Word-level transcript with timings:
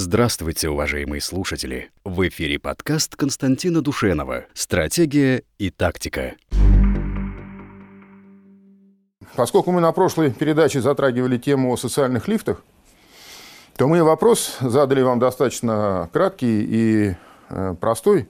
Здравствуйте, 0.00 0.68
уважаемые 0.68 1.20
слушатели! 1.20 1.90
В 2.04 2.28
эфире 2.28 2.60
подкаст 2.60 3.16
Константина 3.16 3.82
Душенова 3.82 4.44
«Стратегия 4.54 5.42
и 5.58 5.70
тактика». 5.70 6.36
Поскольку 9.34 9.72
мы 9.72 9.80
на 9.80 9.90
прошлой 9.90 10.30
передаче 10.30 10.80
затрагивали 10.80 11.36
тему 11.36 11.72
о 11.72 11.76
социальных 11.76 12.28
лифтах, 12.28 12.62
то 13.76 13.88
мы 13.88 14.04
вопрос 14.04 14.58
задали 14.60 15.02
вам 15.02 15.18
достаточно 15.18 16.08
краткий 16.12 16.62
и 16.62 17.16
э, 17.48 17.74
простой. 17.80 18.28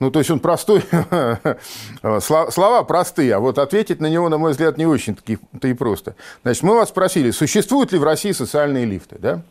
Ну, 0.00 0.10
то 0.10 0.18
есть 0.18 0.32
он 0.32 0.40
простой, 0.40 0.82
слова 2.02 2.82
простые, 2.82 3.36
а 3.36 3.38
вот 3.38 3.58
ответить 3.58 4.00
на 4.00 4.10
него, 4.10 4.28
на 4.28 4.38
мой 4.38 4.50
взгляд, 4.50 4.76
не 4.76 4.86
очень-то 4.86 5.68
и 5.68 5.74
просто. 5.74 6.16
Значит, 6.42 6.64
мы 6.64 6.74
вас 6.74 6.88
спросили, 6.88 7.30
существуют 7.30 7.92
ли 7.92 7.98
в 8.00 8.02
России 8.02 8.32
социальные 8.32 8.86
лифты, 8.86 9.18
да? 9.20 9.44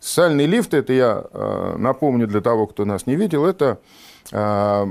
Социальные 0.00 0.46
лифты, 0.46 0.76
это 0.76 0.92
я 0.92 1.24
э, 1.32 1.74
напомню 1.76 2.28
для 2.28 2.40
того, 2.40 2.66
кто 2.66 2.84
нас 2.84 3.06
не 3.06 3.16
видел, 3.16 3.44
это 3.44 3.78
э, 4.30 4.86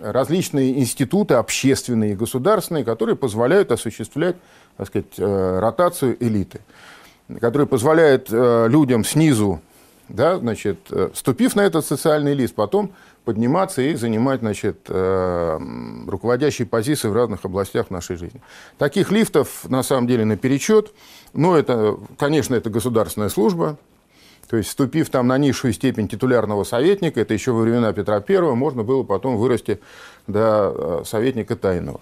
различные 0.00 0.78
институты 0.80 1.34
общественные 1.34 2.12
и 2.12 2.16
государственные, 2.16 2.84
которые 2.84 3.16
позволяют 3.16 3.70
осуществлять 3.70 4.36
так 4.78 4.86
сказать, 4.86 5.18
э, 5.18 5.58
ротацию 5.60 6.16
элиты, 6.24 6.60
которые 7.40 7.66
позволяют 7.66 8.30
людям 8.30 9.04
снизу, 9.04 9.60
да, 10.08 10.38
значит, 10.38 10.78
вступив 11.12 11.56
на 11.56 11.62
этот 11.62 11.84
социальный 11.84 12.34
лист, 12.34 12.54
потом 12.54 12.92
подниматься 13.24 13.82
и 13.82 13.96
занимать 13.96 14.38
значит, 14.38 14.88
руководящие 14.88 16.66
позиции 16.68 17.08
в 17.08 17.14
разных 17.14 17.44
областях 17.44 17.90
нашей 17.90 18.14
жизни. 18.14 18.40
Таких 18.78 19.10
лифтов 19.10 19.68
на 19.68 19.82
самом 19.82 20.06
деле 20.06 20.24
наперечет, 20.24 20.92
но 21.32 21.56
это, 21.56 21.96
конечно, 22.16 22.54
это 22.54 22.70
государственная 22.70 23.28
служба, 23.28 23.76
то 24.48 24.56
есть, 24.56 24.68
вступив 24.68 25.10
там 25.10 25.26
на 25.26 25.38
низшую 25.38 25.72
степень 25.72 26.08
титулярного 26.08 26.64
советника, 26.64 27.20
это 27.20 27.34
еще 27.34 27.52
во 27.52 27.62
времена 27.62 27.92
Петра 27.92 28.22
I, 28.26 28.40
можно 28.54 28.84
было 28.84 29.02
потом 29.02 29.36
вырасти 29.36 29.80
до 30.26 30.72
э, 30.74 31.02
советника 31.04 31.56
тайного. 31.56 32.00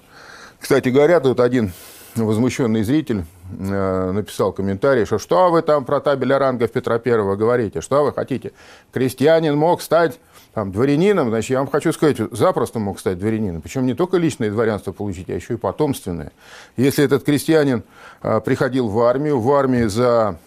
Кстати 0.61 0.91
говоря, 0.91 1.21
тут 1.21 1.41
один 1.41 1.73
возмущенный 2.17 2.83
зритель 2.85 3.25
э, 3.51 4.11
написал 4.13 4.53
комментарий, 4.53 5.05
что 5.07 5.19
что 5.19 5.51
вы 5.51 5.63
там 5.63 5.85
про 5.85 6.01
табель 6.01 6.33
о 6.33 6.39
рангах 6.39 6.71
Петра 6.71 7.01
I 7.03 7.37
говорите, 7.37 7.81
что 7.81 8.05
вы 8.05 8.13
хотите? 8.13 8.53
Крестьянин 8.93 9.57
мог 9.57 9.81
стать 9.81 10.21
там, 10.53 10.71
дворянином, 10.71 11.31
значит, 11.31 11.51
я 11.51 11.59
вам 11.59 11.69
хочу 11.69 11.93
сказать, 11.93 12.19
запросто 12.31 12.79
мог 12.79 13.01
стать 13.01 13.19
дворянином. 13.19 13.63
Причем 13.63 13.87
не 13.87 13.95
только 13.95 14.19
личное 14.19 14.51
дворянство 14.51 14.93
получить, 14.93 15.29
а 15.31 15.35
еще 15.35 15.55
и 15.55 15.57
потомственное. 15.57 16.31
Если 16.77 17.05
этот 17.05 17.25
крестьянин 17.25 17.83
э, 18.23 18.41
приходил 18.41 18.89
в 18.89 19.01
армию, 19.01 19.41
в 19.41 19.53
армии 19.53 19.85
за 19.85 20.39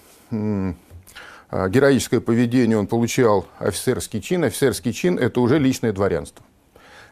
героическое 1.51 2.19
поведение 2.19 2.77
он 2.77 2.87
получал 2.87 3.45
офицерский 3.59 4.21
чин. 4.21 4.43
Офицерский 4.43 4.93
чин– 4.93 5.17
это 5.19 5.39
уже 5.39 5.59
личное 5.59 5.93
дворянство. 5.93 6.45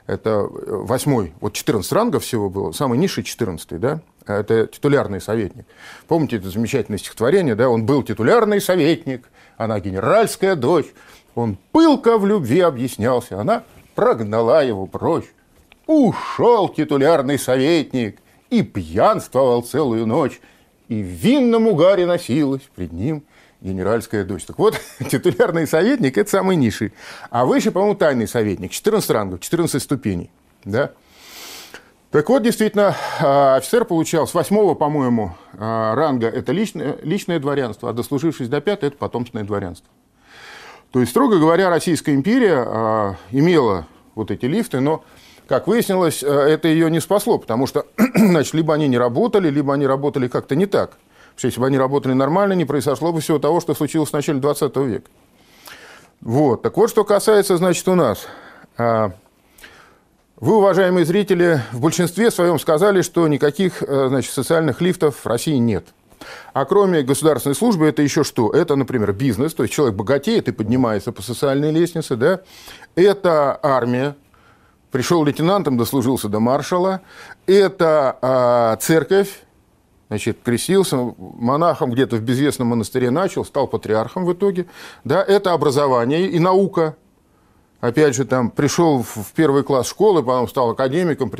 Это 0.08 0.30
э, 0.30 0.46
восьмой, 0.48 1.34
вот 1.40 1.54
14 1.54 1.92
рангов 1.92 2.24
всего 2.24 2.50
было, 2.50 2.72
самый 2.74 3.00
низший 3.00 3.24
14 3.24 3.80
да? 3.80 4.02
Это 4.28 4.68
титулярный 4.68 5.20
советник. 5.20 5.66
Помните 6.08 6.38
это 6.38 6.50
замечательное 6.50 7.00
стихотворение, 7.00 7.56
да? 7.56 7.70
Он 7.70 7.86
был 7.86 8.04
титулярный 8.04 8.62
советник, 8.62 9.30
она 9.58 9.80
генеральская 9.80 10.56
дочь. 10.56 10.88
Он 11.34 11.58
пылко 11.72 12.18
в 12.18 12.26
любви 12.26 12.60
объяснялся, 12.60 13.40
она 13.40 13.64
прогнала 13.96 14.64
его 14.64 14.86
прочь. 14.86 15.26
Ушел 15.88 16.70
титулярный 16.70 17.40
советник 17.40 18.20
и 18.50 18.62
пьянствовал 18.62 19.64
целую 19.64 20.06
ночь, 20.06 20.40
и 20.88 21.02
в 21.02 21.08
винном 21.08 21.68
угаре 21.68 22.06
носилась 22.06 22.64
пред 22.76 22.92
ним– 22.92 23.24
генеральская 23.66 24.24
дочь. 24.24 24.46
Так 24.46 24.60
вот, 24.60 24.80
титулярный 25.10 25.68
советник– 25.68 26.18
это 26.20 26.30
самый 26.30 26.56
низший. 26.56 26.94
А 27.30 27.46
выше, 27.46 27.72
по-моему, 27.72 27.96
тайный 27.96 28.28
советник. 28.28 28.72
14 28.72 29.10
рангов, 29.10 29.40
14 29.42 29.82
ступеней. 29.82 30.30
Да? 30.64 30.92
Так 32.12 32.30
вот, 32.30 32.44
действительно, 32.44 32.96
а, 33.20 33.58
офицер 33.58 33.84
получал 33.84 34.26
с 34.26 34.34
восьмого, 34.34 34.74
по-моему, 34.74 35.36
а, 35.58 35.96
ранга– 35.96 36.28
это 36.30 36.54
личное, 36.54 36.98
личное 37.04 37.40
дворянство, 37.40 37.90
а 37.90 37.94
дослужившись 37.94 38.48
до 38.48 38.62
пятого– 38.62 38.88
это 38.90 38.98
потомственное 38.98 39.44
дворянство. 39.44 39.90
То 40.92 41.02
есть, 41.02 41.12
строго 41.12 41.40
говоря, 41.40 41.70
Российская 41.70 42.14
империя 42.14 42.64
а, 42.66 43.16
имела 43.32 43.86
вот 44.14 44.32
эти 44.32 44.46
лифты, 44.46 44.80
но, 44.80 45.04
как 45.46 45.68
выяснилось, 45.68 46.24
это 46.24 46.70
ее 46.70 46.90
не 46.90 47.02
спасло, 47.02 47.38
потому 47.38 47.68
что, 47.68 47.86
значит, 48.16 48.54
либо 48.54 48.74
они 48.74 48.88
не 48.88 48.98
работали, 48.98 49.50
либо 49.50 49.74
они 49.74 49.86
работали 49.86 50.30
как-то 50.30 50.56
не 50.56 50.68
так. 50.68 50.98
Что 51.36 51.48
если 51.48 51.60
бы 51.60 51.68
они 51.68 51.78
работали 51.78 52.14
нормально, 52.14 52.54
не 52.54 52.66
произошло 52.66 53.12
бы 53.12 53.22
всего 53.22 53.40
того, 53.40 53.60
что 53.60 53.74
случилось 53.74 54.10
в 54.10 54.14
начале 54.14 54.40
20 54.40 54.76
века. 54.78 55.10
Вот. 56.22 56.62
Так 56.62 56.78
вот, 56.78 56.90
что 56.90 57.04
касается, 57.04 57.58
значит, 57.58 57.88
у 57.88 57.96
нас. 57.96 58.28
А, 58.78 59.12
вы, 60.38 60.58
уважаемые 60.58 61.06
зрители, 61.06 61.62
в 61.72 61.80
большинстве 61.80 62.32
своем 62.32 62.60
сказали, 62.60 63.02
что 63.02 63.28
никаких 63.28 63.82
э, 63.82 64.08
значит, 64.10 64.34
социальных 64.34 64.82
лифтов 64.82 65.16
в 65.24 65.26
России 65.26 65.56
нет. 65.56 65.88
А 66.54 66.66
кроме 66.66 67.04
государственной 67.04 67.56
службы, 67.56 67.86
это 67.88 68.02
еще 68.02 68.24
что? 68.24 68.52
Это, 68.52 68.76
например, 68.76 69.14
бизнес, 69.14 69.54
то 69.54 69.64
есть 69.64 69.74
человек 69.74 69.96
богатеет 69.96 70.48
и 70.48 70.52
поднимается 70.52 71.12
по 71.12 71.22
социальной 71.22 71.72
лестнице, 71.72 72.16
да? 72.16 72.42
Это 72.96 73.60
армия, 73.62 74.16
пришел 74.92 75.24
лейтенантом, 75.24 75.78
дослужился 75.78 76.30
до 76.30 76.40
маршала. 76.40 77.02
Это 77.48 78.18
а, 78.22 78.76
церковь, 78.78 79.45
Значит, 80.08 80.38
крестился, 80.44 80.98
монахом 81.18 81.92
где-то 81.92 82.18
в 82.18 82.22
безвестном 82.22 82.70
монастыре 82.70 83.10
начал, 83.10 83.44
стал 83.44 83.68
патриархом 83.68 84.26
в 84.26 84.34
итоге. 84.34 84.68
Да, 85.04 85.24
это 85.24 85.54
образование 85.54 86.30
и 86.30 86.38
наука. 86.38 86.96
Опять 87.82 88.16
же, 88.16 88.26
там 88.26 88.52
пришел 88.52 89.04
в 89.04 89.32
первый 89.36 89.64
класс 89.64 89.88
школы, 89.88 90.24
потом 90.24 90.48
стал 90.48 90.72
академиком, 90.72 91.32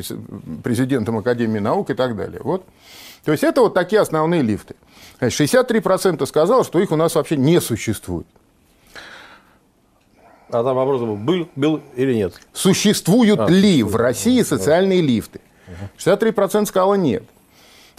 президентом 0.64 1.18
Академии 1.18 1.60
наук 1.60 1.92
и 1.92 1.94
так 1.94 2.16
далее. 2.16 2.42
Вот. 2.44 2.66
То 3.24 3.32
есть 3.32 3.44
это 3.44 3.62
вот 3.62 3.74
такие 3.74 4.02
основные 4.02 4.42
лифты. 4.42 4.76
63% 5.20 6.26
сказал, 6.26 6.64
что 6.64 6.80
их 6.80 6.92
у 6.92 6.96
нас 6.96 7.16
вообще 7.16 7.38
не 7.38 7.62
существует. 7.62 8.28
А 10.50 10.64
там 10.64 10.76
вопрос 10.76 11.02
был, 11.02 11.16
был, 11.16 11.50
был 11.56 11.82
или 11.96 12.14
нет? 12.14 12.34
Существуют 12.54 13.40
а, 13.40 13.48
ли 13.48 13.82
в 13.82 13.96
России 13.96 14.42
социальные 14.44 15.02
лифты? 15.02 15.42
63% 15.98 16.66
сказало 16.66 16.94
нет. 16.96 17.24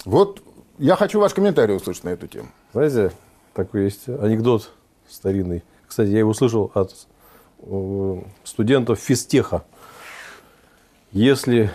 Вот 0.05 0.41
я 0.77 0.95
хочу 0.95 1.19
ваш 1.19 1.33
комментарий 1.33 1.75
услышать 1.75 2.03
на 2.03 2.09
эту 2.09 2.27
тему. 2.27 2.49
Знаете, 2.73 3.11
такой 3.53 3.85
есть 3.85 4.07
анекдот 4.07 4.71
старинный. 5.09 5.63
Кстати, 5.87 6.09
я 6.09 6.19
его 6.19 6.31
услышал 6.31 6.71
от 6.73 6.93
э, 7.59 8.21
студентов 8.43 8.99
физтеха. 8.99 9.63
Если 11.11 11.71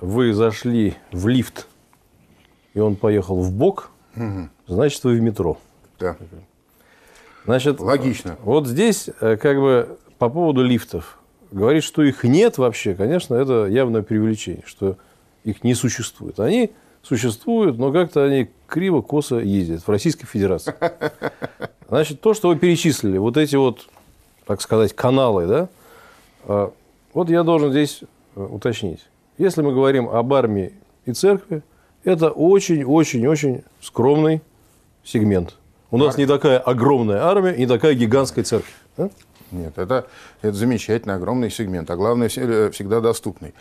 вы 0.00 0.32
зашли 0.32 0.94
в 1.12 1.28
лифт, 1.28 1.66
и 2.74 2.80
он 2.80 2.96
поехал 2.96 3.40
в 3.40 3.52
бок, 3.52 3.90
угу. 4.16 4.48
значит, 4.66 5.02
вы 5.04 5.16
в 5.16 5.20
метро. 5.20 5.58
Да. 5.98 6.16
Значит, 7.44 7.80
Логично. 7.80 8.36
Вот 8.42 8.66
здесь, 8.66 9.10
э, 9.20 9.36
как 9.36 9.58
бы, 9.58 9.98
по 10.18 10.28
поводу 10.28 10.62
лифтов. 10.62 11.18
Говорит, 11.50 11.82
что 11.82 12.02
их 12.02 12.22
нет 12.22 12.58
вообще, 12.58 12.94
конечно, 12.94 13.34
это 13.34 13.66
явное 13.66 14.02
преувеличение, 14.02 14.62
что 14.66 14.96
их 15.42 15.64
не 15.64 15.74
существует. 15.74 16.38
Они 16.38 16.72
существуют, 17.02 17.78
но 17.78 17.92
как-то 17.92 18.24
они 18.24 18.48
криво-косо 18.66 19.38
ездят 19.38 19.86
в 19.86 19.90
Российской 19.90 20.26
Федерации. 20.26 20.74
Значит, 21.88 22.20
то, 22.20 22.34
что 22.34 22.48
вы 22.48 22.56
перечислили, 22.56 23.18
вот 23.18 23.36
эти 23.36 23.56
вот, 23.56 23.88
так 24.46 24.60
сказать, 24.60 24.94
каналы, 24.94 25.46
да, 25.46 25.68
а, 26.44 26.72
вот 27.12 27.30
я 27.30 27.42
должен 27.42 27.70
здесь 27.70 28.02
э, 28.36 28.40
уточнить. 28.42 29.00
Если 29.38 29.62
мы 29.62 29.72
говорим 29.72 30.08
об 30.08 30.32
армии 30.32 30.72
и 31.06 31.12
церкви, 31.12 31.62
это 32.04 32.30
очень-очень-очень 32.30 33.64
скромный 33.80 34.42
сегмент. 35.02 35.56
У 35.90 35.98
нас 35.98 36.16
не 36.16 36.26
такая 36.26 36.58
огромная 36.58 37.22
армия 37.24 37.56
не 37.56 37.66
такая 37.66 37.94
гигантская 37.94 38.44
церковь. 38.44 38.74
Да? 38.96 39.10
Нет, 39.50 39.76
это, 39.76 40.06
это 40.42 40.52
замечательный, 40.52 41.14
огромный 41.14 41.50
сегмент, 41.50 41.90
а 41.90 41.96
главное, 41.96 42.30
э, 42.34 42.70
всегда 42.72 43.00
доступный. 43.00 43.54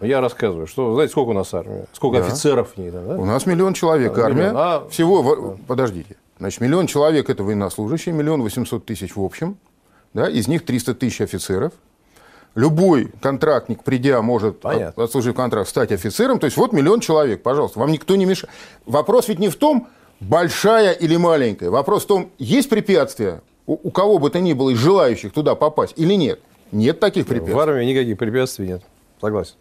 Я 0.00 0.20
рассказываю, 0.20 0.66
что, 0.66 0.94
знаете, 0.94 1.12
сколько 1.12 1.30
у 1.30 1.34
нас 1.34 1.54
армия? 1.54 1.86
Сколько 1.92 2.18
да. 2.18 2.26
офицеров 2.26 2.74
в 2.74 2.78
ней? 2.78 2.90
Да? 2.90 3.00
У 3.16 3.24
нас 3.24 3.46
миллион 3.46 3.74
человек 3.74 4.18
а, 4.18 4.24
армия. 4.24 4.48
Миллион. 4.48 4.56
А... 4.56 4.88
Всего, 4.90 5.36
да. 5.36 5.56
подождите, 5.66 6.16
значит, 6.38 6.60
миллион 6.60 6.86
человек– 6.86 7.28
это 7.30 7.44
военнослужащие, 7.44 8.14
миллион 8.14 8.42
восемьсот 8.42 8.84
тысяч 8.84 9.16
в 9.16 9.22
общем, 9.22 9.56
да, 10.12 10.28
из 10.28 10.48
них 10.48 10.64
300 10.64 10.94
тысяч 10.94 11.20
офицеров. 11.20 11.72
Любой 12.54 13.10
контрактник, 13.20 13.82
придя, 13.82 14.22
может, 14.22 14.60
Понятно. 14.60 15.02
отслужив 15.02 15.34
контракт, 15.34 15.68
стать 15.68 15.90
офицером. 15.90 16.38
То 16.38 16.44
есть 16.44 16.56
вот 16.56 16.72
миллион 16.72 17.00
человек, 17.00 17.42
пожалуйста, 17.42 17.80
вам 17.80 17.90
никто 17.90 18.14
не 18.14 18.26
мешает. 18.26 18.52
Вопрос 18.86 19.26
ведь 19.26 19.40
не 19.40 19.48
в 19.48 19.56
том, 19.56 19.88
большая 20.20 20.92
или 20.92 21.16
маленькая. 21.16 21.70
Вопрос 21.70 22.04
в 22.04 22.06
том, 22.06 22.30
есть 22.38 22.68
препятствия 22.68 23.42
у, 23.66 23.88
у 23.88 23.90
кого 23.90 24.18
бы 24.18 24.30
то 24.30 24.40
ни 24.40 24.52
было 24.52 24.70
из 24.70 24.78
желающих 24.78 25.32
туда 25.32 25.56
попасть 25.56 25.94
или 25.96 26.14
нет. 26.14 26.40
Нет 26.70 27.00
таких 27.00 27.26
препятствий. 27.26 27.54
В 27.54 27.58
армии 27.58 27.84
никаких 27.84 28.18
препятствий 28.18 28.68
нет. 28.68 28.82
Согласен. 29.20 29.54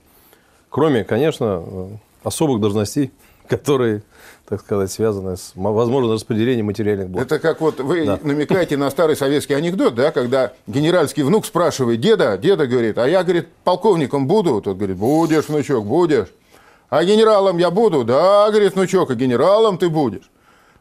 Кроме, 0.73 1.03
конечно, 1.03 1.63
особых 2.23 2.59
должностей. 2.59 3.11
которые, 3.47 4.03
так 4.47 4.61
сказать, 4.61 4.91
связаны 4.91 5.37
с 5.37 5.51
возможным 5.55 6.13
распределением 6.13 6.67
материальных 6.67 7.09
благ. 7.09 7.25
Это 7.25 7.39
как 7.39 7.61
вот 7.61 7.79
вы 7.79 8.05
да. 8.05 8.19
намекаете 8.21 8.77
на 8.77 8.89
старый 8.89 9.15
советский 9.15 9.53
анекдот, 9.53 9.95
да, 9.95 10.11
когда 10.11 10.53
генеральский 10.67 11.23
внук 11.23 11.45
спрашивает 11.45 11.99
деда, 11.99 12.37
деда 12.37 12.67
говорит, 12.67 12.97
а 12.97 13.07
я, 13.07 13.23
говорит, 13.23 13.49
полковником 13.63 14.27
буду? 14.27 14.61
Тот 14.61 14.77
говорит, 14.77 14.97
будешь, 14.97 15.49
внучок, 15.49 15.85
будешь. 15.85 16.27
А 16.89 17.03
генералом 17.03 17.57
я 17.57 17.71
буду? 17.71 18.03
Да, 18.03 18.49
говорит, 18.49 18.75
внучок, 18.75 19.11
а 19.11 19.15
генералом 19.15 19.77
ты 19.77 19.89
будешь. 19.89 20.29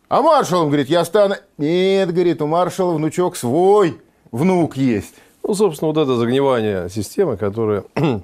А 0.09 0.21
маршалом, 0.21 0.69
говорит, 0.69 0.89
я 0.89 1.05
стану... 1.05 1.37
Нет, 1.57 2.13
говорит, 2.13 2.43
у 2.43 2.47
маршала 2.47 2.93
внучок 2.93 3.35
свой 3.35 3.99
внук 4.31 4.77
есть. 4.77 5.15
Ну, 5.43 5.55
собственно, 5.55 5.91
вот 5.91 6.01
это 6.01 6.17
загнивание 6.17 6.89
системы, 6.91 7.37
которая 7.37 7.85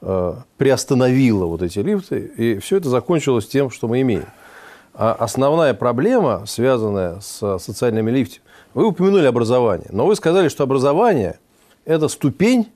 приостановила 0.00 1.44
вот 1.44 1.62
эти 1.62 1.78
лифты, 1.80 2.20
и 2.36 2.58
все 2.58 2.78
это 2.78 2.88
закончилось 2.88 3.46
тем, 3.46 3.70
что 3.70 3.86
мы 3.86 4.00
имеем. 4.00 4.26
А 4.94 5.12
основная 5.12 5.74
проблема, 5.74 6.44
связанная 6.46 7.20
с 7.20 7.58
социальными 7.58 8.10
лифтами, 8.10 8.42
вы 8.74 8.86
упомянули 8.86 9.26
образование, 9.26 9.88
но 9.90 10.06
вы 10.06 10.16
сказали, 10.16 10.48
что 10.48 10.64
образование– 10.64 11.38
это 11.84 12.08
ступень 12.08 12.68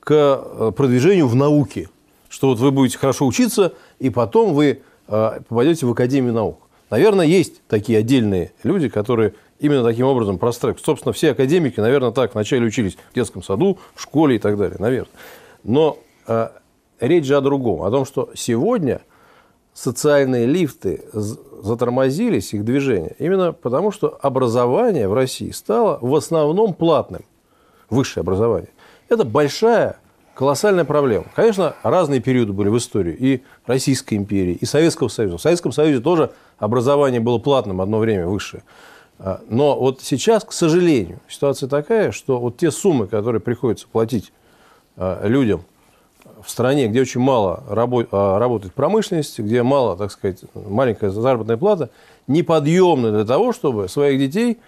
к 0.00 0.12
э, 0.12 0.72
продвижению 0.76 1.28
в 1.28 1.34
науке, 1.34 1.88
что 2.28 2.48
вот 2.48 2.58
вы 2.58 2.70
будете 2.70 2.98
хорошо 2.98 3.26
учиться, 3.26 3.72
и 3.98 4.10
потом 4.10 4.54
вы 4.54 4.82
э, 5.08 5.40
попадете 5.48 5.86
в 5.86 5.90
Академию 5.90 6.32
наук. 6.32 6.58
Наверное, 6.90 7.26
есть 7.26 7.62
такие 7.68 7.98
отдельные 7.98 8.52
люди, 8.64 8.88
которые 8.88 9.34
именно 9.60 9.84
таким 9.84 10.06
образом 10.06 10.38
простраивают. 10.38 10.84
Собственно, 10.84 11.12
все 11.12 11.30
академики, 11.30 11.80
наверное, 11.80 12.10
так 12.10 12.34
вначале 12.34 12.66
учились 12.66 12.98
в 13.10 13.14
детском 13.14 13.42
саду, 13.42 13.78
в 13.94 14.02
школе 14.02 14.36
и 14.36 14.38
так 14.38 14.58
далее, 14.58 14.76
наверное. 14.78 15.12
Но 15.64 15.98
э, 16.26 16.48
речь 17.02 17.26
же 17.26 17.36
о 17.36 17.40
другом, 17.40 17.82
о 17.82 17.90
том, 17.90 18.04
что 18.04 18.30
сегодня 18.34 19.02
социальные 19.74 20.46
лифты 20.46 21.04
затормозились, 21.12 22.52
их 22.54 22.64
движение, 22.64 23.14
именно 23.18 23.52
потому, 23.52 23.90
что 23.90 24.18
образование 24.22 25.08
в 25.08 25.14
России 25.14 25.50
стало 25.50 25.98
в 26.00 26.14
основном 26.14 26.74
платным, 26.74 27.24
высшее 27.90 28.22
образование. 28.22 28.70
Это 29.08 29.24
большая 29.24 29.98
колоссальная 30.34 30.84
проблема. 30.84 31.26
Конечно, 31.34 31.74
разные 31.82 32.20
периоды 32.20 32.52
были 32.52 32.68
в 32.68 32.78
истории. 32.78 33.14
И 33.18 33.42
Российской 33.66 34.14
империи, 34.14 34.54
и 34.54 34.64
Советского 34.64 35.08
Союза. 35.08 35.36
В 35.36 35.42
Советском 35.42 35.72
Союзе 35.72 36.00
тоже 36.00 36.32
образование 36.58 37.20
было 37.20 37.38
платным 37.38 37.80
одно 37.80 37.98
время 37.98 38.26
высшее. 38.26 38.62
А, 39.18 39.40
но 39.48 39.78
вот 39.78 40.00
сейчас, 40.00 40.44
к 40.44 40.52
сожалению, 40.52 41.20
ситуация 41.28 41.68
такая, 41.68 42.12
что 42.12 42.38
вот 42.38 42.56
те 42.56 42.70
суммы, 42.70 43.06
которые 43.06 43.40
приходится 43.40 43.86
платить 43.86 44.32
а, 44.96 45.26
людям 45.26 45.64
в 46.44 46.50
стране, 46.50 46.88
где 46.88 47.00
очень 47.00 47.20
мало 47.20 47.62
а, 47.68 48.38
работает 48.38 48.74
промышленность, 48.74 49.38
где 49.38 49.62
мало, 49.62 49.96
так 49.96 50.10
сказать, 50.10 50.40
маленькая 50.54 51.10
заработная 51.10 51.56
плата, 51.56 51.90
неподъемны 52.26 53.10
для 53.12 53.24
того, 53.24 53.52
чтобы 53.52 53.88
своих 53.88 54.18
детей 54.18 54.58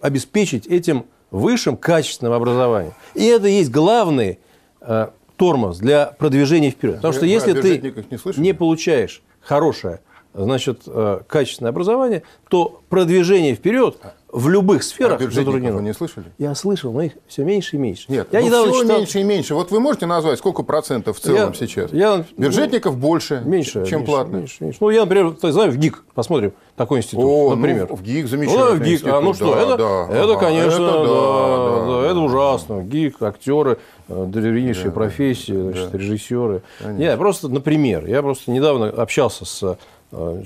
обеспечить 0.00 0.66
этим 0.66 1.06
высшим 1.30 1.76
качественным 1.76 2.32
образованием. 2.32 2.92
И 3.14 3.24
это 3.24 3.46
есть 3.46 3.70
главный 3.70 4.38
э, 4.80 5.08
тормоз 5.36 5.78
для 5.78 6.06
продвижения 6.06 6.70
вперед. 6.70 6.96
Потому 6.96 7.14
что 7.14 7.26
если 7.26 7.52
ты 7.52 7.78
не, 7.78 8.40
не 8.40 8.52
получаешь 8.52 9.22
хорошее, 9.40 10.00
значит, 10.34 10.82
качественное 11.28 11.70
образование, 11.70 12.24
то 12.48 12.82
продвижение 12.88 13.54
вперед 13.54 13.96
в 14.34 14.48
любых 14.48 14.82
сферах 14.82 15.20
а 15.20 15.30
затруднено. 15.30 15.76
вы 15.76 15.82
не 15.82 15.94
слышали? 15.94 16.26
Я 16.38 16.56
слышал, 16.56 16.92
но 16.92 17.02
их 17.02 17.12
все 17.28 17.44
меньше 17.44 17.76
и 17.76 17.78
меньше. 17.78 18.06
Нет, 18.08 18.26
я 18.32 18.40
ну 18.40 18.46
недавно 18.46 18.72
все 18.72 18.82
читал... 18.82 18.98
меньше 18.98 19.20
и 19.20 19.22
меньше. 19.22 19.54
Вот 19.54 19.70
вы 19.70 19.78
можете 19.78 20.06
назвать, 20.06 20.38
сколько 20.40 20.64
процентов 20.64 21.18
в 21.18 21.20
целом 21.20 21.52
я, 21.52 21.54
сейчас? 21.54 21.92
Я, 21.92 22.24
Бюджетников 22.36 22.94
ну, 22.94 23.00
больше, 23.00 23.42
меньше, 23.44 23.86
чем 23.86 24.00
меньше, 24.00 24.12
платных? 24.12 24.40
Меньше, 24.40 24.64
меньше. 24.64 24.78
Ну, 24.80 24.90
я, 24.90 25.02
например, 25.02 25.36
знаю, 25.40 25.70
в 25.70 25.76
ГИК, 25.76 26.02
посмотрим, 26.14 26.52
такой 26.74 26.98
институт, 26.98 27.24
О, 27.24 27.54
например. 27.54 27.86
Ну, 27.88 27.94
в 27.94 28.02
ГИК 28.02 28.26
замечательный 28.26 28.70
ну, 28.70 28.74
в 28.74 28.80
ГИК. 28.80 28.92
институт. 28.92 29.12
А, 29.12 29.20
ну 29.20 29.34
что, 29.34 29.54
да, 29.54 29.62
это, 29.62 29.76
да, 29.76 30.16
это, 30.16 30.36
конечно, 30.36 30.84
это, 30.84 31.04
да, 31.04 31.86
да, 31.86 32.02
да, 32.02 32.10
это 32.10 32.18
ужасно. 32.18 32.82
ГИК, 32.82 33.22
актеры, 33.22 33.78
э, 34.08 34.26
древнейшие 34.26 34.86
да, 34.86 34.90
профессии, 34.90 35.52
значит, 35.52 35.92
да. 35.92 35.98
режиссеры. 35.98 36.62
Конечно. 36.80 37.02
Я 37.02 37.16
просто, 37.16 37.48
например, 37.48 38.04
я 38.06 38.20
просто 38.20 38.50
недавно 38.50 38.88
общался 38.88 39.44
с 39.44 39.78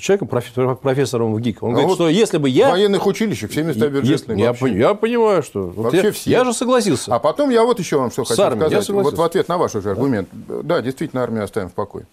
человеком, 0.01 0.29
профессором 0.29 1.35
в 1.35 1.41
ГИК. 1.41 1.63
Он 1.63 1.71
а 1.71 1.73
говорит, 1.73 1.89
вот 1.89 1.95
что 1.97 2.09
если 2.09 2.39
бы 2.39 2.49
я... 2.49 2.69
В 2.69 2.71
военных 2.73 3.07
училищах 3.07 3.51
все 3.51 3.63
места 3.63 3.89
бюджетные. 3.89 4.39
Я, 4.39 4.55
я 4.69 4.95
понимаю, 4.95 5.43
что... 5.43 5.67
Вообще 5.69 6.03
я, 6.03 6.13
все. 6.13 6.31
Я 6.31 6.45
же 6.45 6.53
согласился. 6.53 7.15
А 7.15 7.19
потом 7.19 7.51
я 7.51 7.65
вот 7.65 7.79
еще 7.79 7.99
вам 7.99 8.11
что 8.11 8.25
хочу 8.25 8.35
сказать. 8.35 8.89
Вот 8.89 9.15
в 9.15 9.23
ответ 9.23 9.49
на 9.49 9.59
ваш 9.59 9.75
уже 9.75 9.91
аргумент. 9.91 10.29
Да, 10.33 10.63
да 10.63 10.83
действительно, 10.83 11.23
армию 11.23 11.45
оставим 11.45 11.69
в 11.69 11.73
покое. 11.73 12.07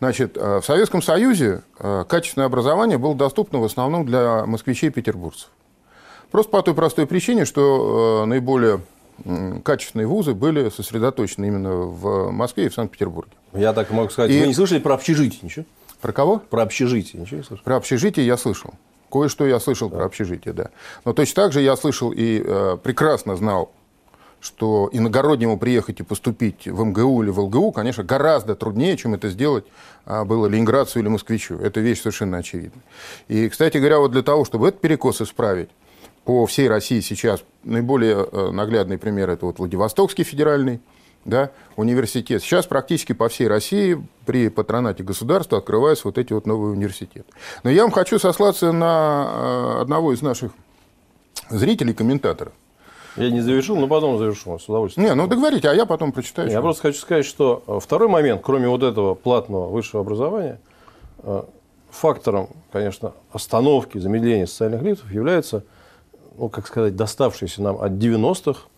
Значит, 0.00 0.36
э, 0.36 0.60
в 0.60 0.64
Советском 0.64 1.02
Союзе 1.02 1.62
э, 1.80 2.04
качественное 2.08 2.46
образование 2.46 2.98
было 2.98 3.14
доступно 3.14 3.58
в 3.58 3.64
основном 3.64 4.06
для 4.06 4.46
москвичей 4.46 4.88
и 4.88 4.90
петербуржцев. 4.90 5.48
Просто 6.30 6.52
по 6.52 6.62
той 6.62 6.74
простой 6.74 7.06
причине, 7.06 7.44
что 7.44 8.24
наиболее 8.26 8.80
качественные 9.64 10.06
вузы 10.06 10.34
были 10.34 10.68
сосредоточены 10.68 11.46
именно 11.46 11.70
в 11.74 12.30
Москве 12.30 12.66
и 12.66 12.68
в 12.68 12.74
Санкт-Петербурге. 12.74 13.32
Я 13.52 13.72
так 13.72 13.90
могу 13.90 14.10
сказать. 14.10 14.30
И... 14.30 14.40
Вы 14.40 14.46
не 14.46 14.54
слышали 14.54 14.78
про 14.78 14.94
общежитие 14.94 15.40
ничего? 15.42 15.64
Про 16.00 16.12
кого? 16.12 16.38
Про 16.38 16.62
общежитие. 16.62 17.22
Ничего 17.22 17.38
не 17.38 17.44
слышал? 17.44 17.64
Про 17.64 17.76
общежитие 17.76 18.26
я 18.26 18.36
слышал. 18.36 18.74
Кое-что 19.10 19.46
я 19.46 19.58
слышал 19.58 19.88
да. 19.88 19.96
про 19.96 20.04
общежитие, 20.06 20.54
да. 20.54 20.70
Но 21.04 21.12
точно 21.12 21.42
так 21.42 21.52
же 21.52 21.60
я 21.60 21.76
слышал 21.76 22.12
и 22.12 22.42
э, 22.44 22.76
прекрасно 22.82 23.36
знал, 23.36 23.72
что 24.40 24.88
иногороднему 24.92 25.58
приехать 25.58 26.00
и 26.00 26.02
поступить 26.02 26.66
в 26.66 26.84
МГУ 26.84 27.22
или 27.22 27.30
в 27.30 27.40
ЛГУ, 27.40 27.72
конечно, 27.72 28.04
гораздо 28.04 28.54
труднее, 28.54 28.96
чем 28.96 29.14
это 29.14 29.30
сделать 29.30 29.64
а, 30.04 30.24
было 30.24 30.46
ленинградцу 30.46 31.00
или 31.00 31.08
москвичу. 31.08 31.56
Это 31.58 31.80
вещь 31.80 32.00
совершенно 32.00 32.38
очевидна. 32.38 32.80
И, 33.26 33.48
кстати 33.48 33.78
говоря, 33.78 33.98
вот 33.98 34.12
для 34.12 34.22
того, 34.22 34.44
чтобы 34.44 34.68
этот 34.68 34.80
перекос 34.80 35.20
исправить, 35.20 35.70
по 36.24 36.46
всей 36.46 36.68
России 36.68 37.00
сейчас 37.00 37.42
наиболее 37.64 38.28
э, 38.30 38.50
наглядный 38.50 38.98
пример– 38.98 39.30
это 39.30 39.46
вот 39.46 39.58
Владивостокский 39.58 40.24
федеральный 40.24 40.80
да, 41.24 41.50
университет. 41.76 42.42
Сейчас 42.42 42.66
практически 42.66 43.12
по 43.12 43.28
всей 43.28 43.48
России 43.48 44.02
при 44.26 44.48
патронате 44.48 45.02
государства 45.02 45.58
открываются 45.58 46.08
вот 46.08 46.18
эти 46.18 46.32
вот 46.32 46.46
новые 46.46 46.72
университеты. 46.72 47.26
Но 47.62 47.70
я 47.70 47.82
вам 47.82 47.90
хочу 47.90 48.18
сослаться 48.18 48.72
на 48.72 49.26
э, 49.28 49.80
одного 49.82 50.12
из 50.12 50.22
наших 50.22 50.52
зрителей, 51.50 51.94
комментаторов. 51.94 52.52
Я 53.16 53.30
не 53.30 53.40
завершил, 53.40 53.76
но 53.76 53.88
потом 53.88 54.16
завершу, 54.18 54.58
с 54.58 54.68
удовольствием. 54.68 55.08
Не, 55.08 55.14
ну 55.14 55.26
договорите, 55.26 55.68
а 55.68 55.74
я 55.74 55.86
потом 55.86 56.12
прочитаю. 56.12 56.50
Я 56.50 56.60
просто 56.60 56.82
хочу 56.82 56.98
сказать, 56.98 57.26
что 57.26 57.62
э, 57.66 57.78
второй 57.82 58.08
момент, 58.08 58.40
кроме 58.42 58.68
вот 58.68 58.82
этого 58.82 59.14
платного 59.14 59.68
высшего 59.68 60.02
образования, 60.02 60.60
э, 61.18 61.42
фактором, 61.90 62.50
конечно, 62.70 63.12
остановки, 63.32 63.98
замедления 63.98 64.46
социальных 64.46 64.82
лифтов 64.82 65.10
является, 65.10 65.64
ну, 66.36 66.48
как 66.48 66.66
сказать, 66.66 66.96
доставшийся 66.96 67.62
нам 67.62 67.80
от 67.80 67.92
90-х 67.92 68.60
Э, 68.60 68.77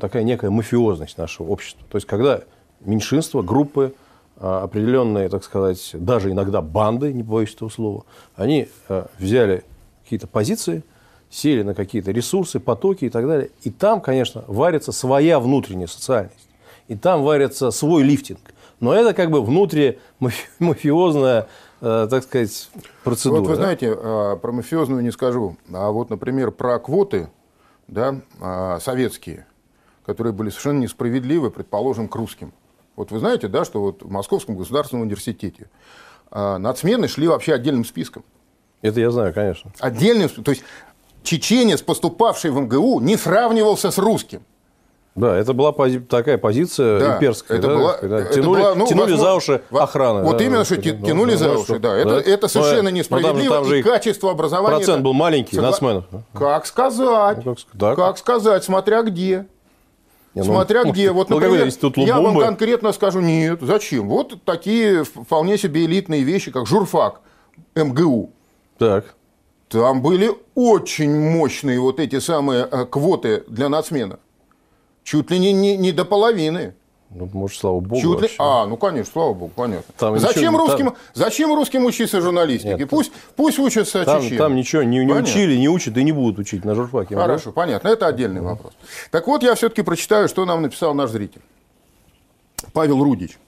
такая 0.00 0.22
некая 0.22 0.50
мафиозность 0.50 1.18
нашего 1.18 1.48
общества. 1.48 1.84
То 1.90 1.96
есть, 1.96 2.06
когда 2.06 2.40
меньшинство, 2.80 3.42
группы, 3.42 3.94
э, 4.38 4.46
определенные, 4.46 5.28
так 5.28 5.44
сказать, 5.44 5.90
даже 5.92 6.30
иногда 6.30 6.62
банды, 6.62 7.12
не 7.12 7.22
боюсь 7.22 7.54
этого 7.54 7.68
слова, 7.68 8.04
они 8.36 8.68
э, 8.88 9.06
взяли 9.18 9.64
какие-то 10.04 10.26
позиции, 10.26 10.82
сели 11.28 11.62
на 11.62 11.74
какие-то 11.74 12.10
ресурсы, 12.10 12.58
потоки 12.58 13.04
и 13.04 13.10
так 13.10 13.26
далее. 13.26 13.50
И 13.64 13.70
там, 13.70 14.00
конечно, 14.00 14.44
варится 14.46 14.92
своя 14.92 15.40
внутренняя 15.40 15.88
социальность. 15.88 16.48
И 16.88 16.96
там 16.96 17.22
варится 17.22 17.70
свой 17.70 18.02
лифтинг. 18.02 18.40
Но 18.80 18.94
это 18.94 19.12
как 19.12 19.30
бы 19.30 19.42
внутри 19.42 19.98
мафиозная, 20.58 21.48
так 21.80 22.22
сказать, 22.22 22.70
процедура. 23.02 23.40
Вот 23.40 23.48
вы 23.48 23.56
знаете, 23.56 23.94
про 23.94 24.52
мафиозную 24.52 25.02
не 25.02 25.10
скажу. 25.10 25.56
А 25.72 25.90
вот, 25.90 26.10
например, 26.10 26.52
про 26.52 26.78
квоты 26.78 27.28
да, 27.88 28.20
советские– 28.80 29.46
которые 30.06 30.32
были 30.32 30.50
совершенно 30.50 30.78
несправедливы, 30.78 31.50
предположим, 31.50 32.08
к 32.08 32.14
русским. 32.14 32.52
Вот 32.94 33.10
вы 33.10 33.18
знаете, 33.18 33.48
да, 33.48 33.64
что 33.64 33.80
вот 33.80 34.02
в 34.02 34.10
Московском 34.10 34.56
государственном 34.56 35.02
университете 35.02 35.68
э, 36.30 36.56
нацмены 36.58 37.08
шли 37.08 37.26
вообще 37.26 37.54
отдельным 37.54 37.84
списком. 37.84 38.24
Это 38.82 39.00
я 39.00 39.10
знаю, 39.10 39.34
конечно. 39.34 39.72
Отдельным, 39.80 40.28
то 40.28 40.52
есть 40.52 40.62
чеченец, 41.24 41.82
поступавший 41.82 42.52
в 42.52 42.60
МГУ, 42.60 43.00
не 43.00 43.16
сравнивался 43.16 43.90
с 43.90 43.98
русским. 43.98 44.42
Да, 45.16 45.34
это 45.34 45.54
была 45.54 45.72
пози- 45.72 46.04
такая 46.04 46.36
позиция 46.36 47.00
да, 47.00 47.16
имперская. 47.16 47.58
Это 47.58 47.68
да, 47.68 47.74
была, 47.74 47.92
когда 47.94 48.18
это 48.18 48.34
тянули, 48.34 48.60
была, 48.60 48.74
ну, 48.74 48.86
тянули 48.86 49.12
возможно, 49.12 49.26
за 49.26 49.34
уши 49.34 49.62
охраны. 49.70 50.22
Вот 50.22 50.36
да, 50.36 50.44
именно, 50.44 50.64
что 50.64 50.76
тянули 50.76 51.32
да, 51.32 51.36
за 51.38 51.52
уши, 51.54 51.64
что, 51.64 51.78
да. 51.78 51.96
Это, 51.96 52.10
да. 52.10 52.20
это 52.20 52.48
совершенно 52.48 52.90
но, 52.90 52.90
несправедливо. 52.90 53.56
Там, 53.56 53.64
там 53.64 53.74
и 53.74 53.82
качество 53.82 54.30
образования... 54.30 54.76
Процент 54.76 55.02
был 55.02 55.14
маленький, 55.14 55.56
Согла... 55.56 55.70
нацменов. 55.70 56.04
Как 56.34 56.66
сказать? 56.66 57.44
Ну, 57.44 57.56
как, 57.78 57.96
как 57.96 58.18
сказать, 58.18 58.62
смотря 58.62 59.02
где. 59.02 59.46
Не, 60.36 60.42
ну, 60.42 60.52
Смотря 60.52 60.84
ну, 60.84 60.92
где. 60.92 61.12
Вот, 61.12 61.30
например, 61.30 61.66
я 61.96 62.20
вам 62.20 62.38
конкретно 62.38 62.92
скажу, 62.92 63.20
нет, 63.20 63.60
зачем? 63.62 64.06
Вот 64.06 64.44
такие 64.44 65.02
вполне 65.02 65.56
себе 65.56 65.86
элитные 65.86 66.24
вещи, 66.24 66.50
как 66.50 66.66
журфак 66.66 67.22
МГУ. 67.74 68.30
Так. 68.76 69.14
Там 69.68 70.02
были 70.02 70.30
очень 70.54 71.18
мощные 71.18 71.80
вот 71.80 71.98
эти 72.00 72.18
самые 72.18 72.68
э, 72.70 72.84
квоты 72.84 73.44
для 73.48 73.70
нацменов. 73.70 74.20
Чуть 75.04 75.30
ли 75.30 75.38
не, 75.38 75.54
не, 75.54 75.78
не 75.78 75.90
до 75.90 76.04
половины. 76.04 76.74
Ну, 77.10 77.28
может, 77.32 77.58
слава 77.58 77.80
богу. 77.80 78.00
Ли... 78.00 78.06
вообще. 78.08 78.36
А, 78.38 78.66
ну 78.66 78.76
конечно, 78.76 79.12
слава 79.12 79.32
богу, 79.32 79.52
понятно. 79.54 79.94
Там 79.96 80.18
зачем, 80.18 80.52
ничего- 80.54 80.58
русским, 80.66 80.86
там- 80.86 80.96
зачем 81.14 81.54
русским 81.54 81.84
учиться 81.84 82.20
журналистике? 82.20 82.74
Нет, 82.74 82.90
пусть, 82.90 83.12
пусть 83.36 83.58
учатся 83.58 84.04
Там, 84.04 84.22
чечены. 84.22 84.38
там 84.38 84.56
ничего 84.56 84.82
не, 84.82 84.98
не 84.98 85.08
Понятно. 85.08 85.30
учили, 85.30 85.56
не 85.56 85.68
учат 85.68 85.96
и 85.96 86.02
не 86.04 86.12
будут 86.12 86.38
учить 86.38 86.64
на 86.64 86.74
журфаке. 86.74 87.14
Хорошо, 87.14 87.52
понятно, 87.52 87.88
это 87.88 88.06
отдельный 88.06 88.40
вопрос. 88.40 88.72
Так 89.10 89.26
вот, 89.28 89.42
я 89.42 89.54
все-таки 89.54 89.82
прочитаю, 89.82 90.28
что 90.28 90.44
нам 90.44 90.62
написал 90.62 90.94
наш 90.94 91.10
зритель. 91.10 91.42
Павел 92.72 93.02
Рудич. 93.02 93.38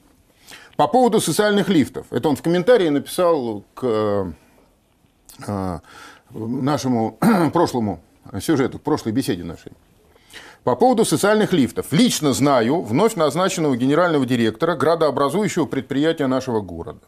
По 0.77 0.87
поводу 0.87 1.19
социальных 1.19 1.67
лифтов. 1.67 2.05
Это 2.11 2.29
он 2.29 2.37
в 2.37 2.41
комментарии 2.41 2.87
написал 2.87 3.63
к 3.73 3.81
э, 3.83 4.31
э, 5.45 5.79
нашему 6.33 7.17
прошлому 7.53 7.99
сюжету, 8.39 8.79
к 8.79 8.83
прошлой 8.83 9.11
беседе 9.11 9.43
нашей. 9.43 9.73
По 10.69 10.75
поводу 10.75 11.03
социальных 11.03 11.51
лифтов. 11.51 11.87
Лично 11.89 12.31
знаю 12.31 12.83
вновь 12.83 13.15
назначенного 13.15 13.75
генерального 13.75 14.23
директора 14.23 14.75
градообразующего 14.75 15.65
предприятия 15.65 16.27
нашего 16.27 16.61
города. 16.61 16.99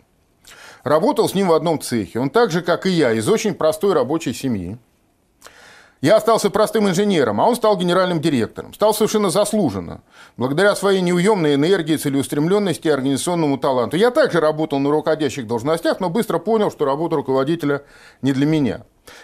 Работал 0.84 1.30
с 1.30 1.36
ним 1.36 1.50
в 1.50 1.54
одном 1.54 1.80
цехе. 1.80 2.20
Он 2.20 2.32
так 2.32 2.50
же, 2.50 2.64
как 2.64 2.88
и 2.88 2.90
я, 2.90 3.12
из 3.12 3.30
очень 3.30 3.54
простой 3.54 3.94
рабочей 3.94 4.34
семьи. 4.34 4.80
Я 6.02 6.16
остался 6.16 6.50
простым 6.50 6.90
инженером, 6.90 7.40
а 7.40 7.46
он 7.48 7.56
стал 7.56 7.78
генеральным 7.78 8.20
директором. 8.20 8.74
Стал 8.74 8.92
совершенно 8.94 9.30
заслуженно, 9.30 10.02
благодаря 10.36 10.76
своей 10.76 11.00
неуемной 11.02 11.54
энергии, 11.54 11.96
целеустремленности 11.96 12.88
и 12.88 12.92
организационному 12.92 13.60
таланту. 13.60 13.98
Я 13.98 14.10
также 14.10 14.40
работал 14.40 14.80
на 14.80 14.90
руководящих 14.90 15.46
должностях, 15.46 16.00
но 16.00 16.10
быстро 16.10 16.40
понял, 16.40 16.72
что 16.72 16.86
работа 16.86 17.18
руководителя 17.18 17.84
не 18.24 18.34
для 18.34 18.48
меня. 18.48 18.82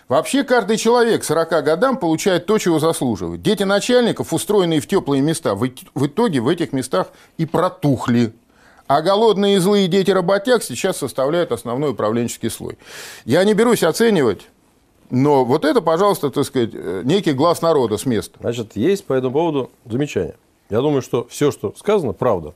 Вообще 0.08 0.44
каждый 0.44 0.78
человек 0.78 1.22
к 1.22 1.26
40 1.26 1.64
годам 1.64 1.98
получает 1.98 2.46
то, 2.46 2.60
чего 2.60 2.78
заслуживает. 2.78 3.42
Дети 3.42 3.64
начальников, 3.64 4.32
устроенные 4.32 4.80
в 4.80 4.88
теплые 4.88 5.22
места, 5.22 5.56
в 5.56 5.66
ит- 5.66 5.88
в 5.96 6.06
итоге 6.06 6.42
в 6.42 6.48
этих 6.48 6.74
местах 6.74 7.08
и 7.38 7.48
протухли. 7.48 8.34
А 8.86 9.02
голодные 9.02 9.56
и 9.56 9.60
злые 9.60 9.88
дети 9.88 10.12
работяг 10.12 10.64
сейчас 10.64 10.98
составляют 10.98 11.52
основной 11.52 11.92
управленческий 11.92 12.50
слой. 12.50 12.78
Я 13.26 13.44
не 13.44 13.54
берусь 13.54 13.84
оценивать, 13.84 14.48
но 15.10 15.46
вот 15.46 15.64
это, 15.64 15.82
пожалуйста, 15.82 16.30
так 16.30 16.44
сказать, 16.46 16.72
э, 16.74 17.02
некий 17.06 17.34
глаз 17.34 17.62
народа 17.62 17.98
с 17.98 18.06
места. 18.06 18.38
Значит, 18.42 18.76
есть 18.76 19.06
по 19.06 19.14
этому 19.14 19.34
поводу 19.34 19.72
замечание. 19.86 20.36
Я 20.70 20.82
думаю, 20.82 21.02
что 21.02 21.26
все, 21.30 21.52
что 21.52 21.74
сказано, 21.78 22.14
правда. 22.14 22.54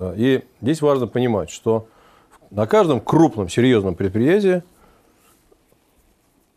Э, 0.00 0.14
И 0.16 0.42
здесь 0.60 0.82
важно 0.82 1.06
понимать, 1.06 1.50
что 1.50 1.86
на 2.50 2.66
каждом 2.66 3.00
крупном, 3.00 3.48
серьезном 3.48 3.94
предприятии 3.94 4.62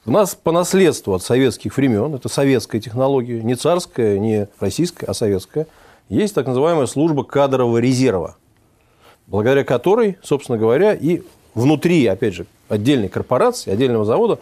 у 0.05 0.11
нас 0.11 0.33
по 0.33 0.51
наследству 0.51 1.13
от 1.13 1.21
советских 1.21 1.77
времен, 1.77 2.15
это 2.15 2.27
советская 2.27 2.81
технология, 2.81 3.43
не 3.43 3.53
царская, 3.53 4.17
не 4.17 4.47
российская, 4.59 5.05
а 5.05 5.13
советская, 5.13 5.67
есть 6.09 6.33
так 6.33 6.47
называемая 6.47 6.87
служба 6.87 7.23
кадрового 7.23 7.77
резерва, 7.77 8.35
благодаря 9.27 9.63
которой, 9.63 10.17
собственно 10.23 10.57
говоря, 10.57 10.95
и 10.95 11.21
внутри, 11.53 12.07
опять 12.07 12.33
же, 12.33 12.47
отдельной 12.67 13.09
корпорации, 13.09 13.71
отдельного 13.71 14.05
завода 14.05 14.39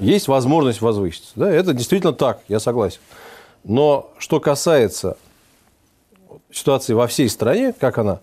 есть 0.00 0.28
возможность 0.28 0.80
возвыситься. 0.80 1.32
Да, 1.36 1.50
это 1.50 1.72
действительно 1.72 2.12
так, 2.12 2.40
я 2.48 2.58
согласен. 2.60 3.00
Но 3.64 4.10
что 4.18 4.40
касается 4.40 5.16
ситуации 6.50 6.94
во 6.94 7.06
всей 7.06 7.28
стране, 7.28 7.72
как 7.78 7.98
она 7.98 8.20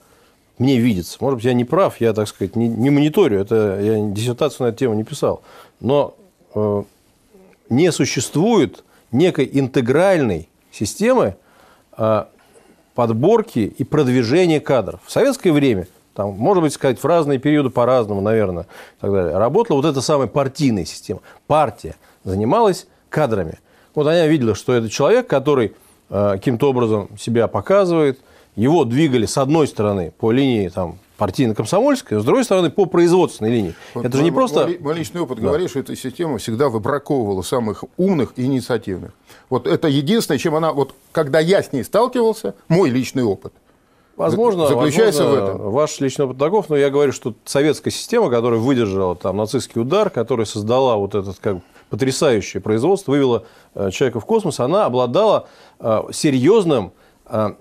мне 0.58 0.78
видится, 0.78 1.18
может 1.22 1.38
быть, 1.38 1.46
я 1.46 1.54
не 1.54 1.66
прав, 1.66 2.02
я, 2.02 2.14
так 2.14 2.28
сказать, 2.28 2.56
не, 2.56 2.68
не 2.68 2.90
мониторю, 2.90 3.40
это, 3.40 3.80
я 3.80 4.10
диссертацию 4.10 4.66
на 4.66 4.70
эту 4.70 4.80
тему 4.80 4.96
не 4.96 5.04
писал, 5.04 5.44
но 5.80 6.16
э, 6.56 6.84
не 7.70 7.92
существует 7.92 8.84
некой 9.12 9.48
интегральной 9.52 10.50
системы 10.72 11.36
э, 11.96 12.26
подборки 12.96 13.72
и 13.78 13.84
продвижения 13.84 14.60
кадров. 14.60 15.00
В 15.06 15.12
советское 15.12 15.52
время, 15.52 15.88
там, 16.18 16.32
может 16.32 16.64
быть, 16.64 16.74
сказать, 16.74 16.98
в 16.98 17.06
разные 17.06 17.38
периоды 17.38 17.70
по-разному, 17.70 18.22
наверное, 18.22 18.64
и 18.64 19.02
так 19.02 19.12
далее, 19.12 19.38
работала 19.38 19.78
вот 19.78 19.86
эта 19.86 20.02
самая 20.02 20.28
партийная 20.28 20.84
система. 20.84 21.20
Партия 21.46 21.96
занималась 22.24 22.88
кадрами. 23.10 23.60
Вот 23.94 24.08
она 24.08 24.26
видела, 24.26 24.56
что 24.56 24.74
это 24.74 24.90
человек, 24.90 25.28
который 25.28 25.76
э, 26.10 26.32
каким-то 26.34 26.72
образом 26.72 27.10
себя 27.20 27.48
показывает, 27.48 28.20
его 28.56 28.84
двигали 28.84 29.28
с 29.28 29.38
одной 29.38 29.68
стороны 29.68 30.12
по 30.18 30.32
линии 30.32 30.70
там, 30.70 30.98
партийно-комсомольской, 31.18 32.20
с 32.20 32.24
другой 32.24 32.46
стороны 32.46 32.72
по 32.72 32.88
производственной 32.88 33.52
линии. 33.52 33.76
Вот 33.94 34.04
это 34.04 34.18
же 34.18 34.24
не 34.24 34.32
просто... 34.32 34.68
Мой, 34.80 34.96
личный 34.96 35.22
опыт 35.22 35.38
говорит, 35.38 35.70
что 35.70 35.82
эта 35.82 35.96
система 35.96 36.40
всегда 36.40 36.70
выбраковывала 36.70 37.44
самых 37.44 37.84
умных 37.96 38.34
и 38.38 38.46
инициативных. 38.46 39.12
Вот 39.52 39.68
это 39.68 39.88
единственное, 39.88 40.40
чем 40.40 40.56
она... 40.56 40.74
Вот 40.74 40.96
когда 41.12 41.40
я 41.40 41.62
с 41.62 41.72
ней 41.74 41.84
сталкивался, 41.84 42.56
мой 42.70 42.90
личный 42.90 43.24
опыт. 43.24 43.54
Возможно, 44.18 44.68
заключается 44.68 45.24
возможно, 45.24 45.46
в 45.46 45.50
этом. 45.50 45.72
Ваш 45.72 46.00
личный 46.00 46.26
опыт 46.26 46.40
таков, 46.40 46.70
но 46.70 46.76
я 46.76 46.90
говорю, 46.90 47.12
что 47.12 47.36
советская 47.46 47.94
система, 47.94 48.32
которая 48.32 48.60
выдержала 48.60 49.16
там 49.16 49.38
нацистский 49.38 49.80
удар, 49.80 50.10
которая 50.10 50.48
создала 50.48 50.98
вот 50.98 51.14
этот 51.14 51.38
как 51.38 51.58
потрясающее 51.92 52.60
производство, 52.60 53.12
вывела 53.12 53.46
э, 53.76 53.92
человека 53.92 54.20
в 54.20 54.26
космос, 54.26 54.60
она 54.60 54.86
обладала 54.86 55.48
э, 55.80 56.02
серьезным, 56.12 56.94
э, 57.28 57.52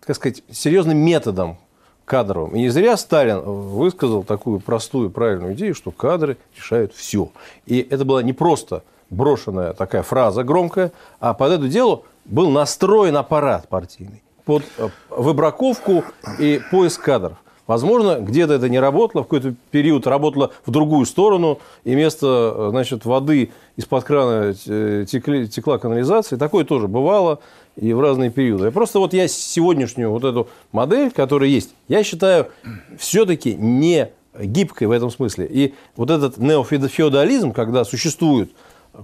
как 0.00 0.16
сказать, 0.16 0.42
серьезным 0.50 0.96
методом 0.96 1.58
кадровым. 2.06 2.56
И 2.56 2.60
не 2.60 2.70
зря 2.70 2.96
Сталин 2.96 3.40
высказал 3.40 4.24
такую 4.24 4.58
простую, 4.60 5.10
правильную 5.10 5.52
идею, 5.52 5.74
что 5.74 5.90
кадры 5.90 6.38
решают 6.56 6.94
все. 6.94 7.28
И 7.66 7.86
это 7.90 8.06
была 8.06 8.22
не 8.22 8.32
просто 8.32 8.84
брошенная 9.10 9.74
такая 9.74 10.02
фраза 10.02 10.44
громкая, 10.44 10.92
а 11.20 11.34
под 11.34 11.52
это 11.52 11.68
дело 11.68 12.02
был 12.24 12.48
настроен 12.50 13.16
аппарат 13.16 13.68
партийный 13.68 14.22
под 14.50 14.64
э, 14.78 14.88
выбраковку 15.10 16.02
и 16.40 16.60
поиск 16.72 17.02
кадров. 17.02 17.34
Возможно, 17.68 18.18
где-то 18.18 18.54
это 18.54 18.68
не 18.68 18.80
работало, 18.80 19.22
в 19.22 19.26
какой-то 19.26 19.54
период 19.70 20.08
работало 20.08 20.50
в 20.66 20.72
другую 20.72 21.06
сторону, 21.06 21.60
и 21.84 21.94
вместо 21.94 22.52
э, 22.56 22.68
значит, 22.70 23.04
воды 23.04 23.52
из-под 23.76 24.02
крана 24.02 24.56
э, 24.66 25.04
текли- 25.06 25.46
текла 25.46 25.78
канализация. 25.78 26.36
Такое 26.36 26.64
тоже 26.64 26.88
бывало 26.88 27.38
и 27.76 27.92
в 27.92 28.00
разные 28.00 28.30
периоды. 28.30 28.66
И 28.66 28.70
просто 28.72 28.98
вот 28.98 29.12
я 29.12 29.28
сегодняшнюю 29.28 30.10
вот 30.10 30.24
эту 30.24 30.48
модель, 30.72 31.12
которая 31.12 31.48
есть, 31.48 31.70
я 31.86 32.02
считаю 32.02 32.48
все-таки 32.98 33.54
не 33.54 34.10
гибкой 34.36 34.88
в 34.88 34.90
этом 34.90 35.12
смысле. 35.12 35.46
И 35.48 35.74
вот 35.94 36.10
этот 36.10 36.38
неофеодализм, 36.38 37.52
когда 37.52 37.84
существует 37.84 38.50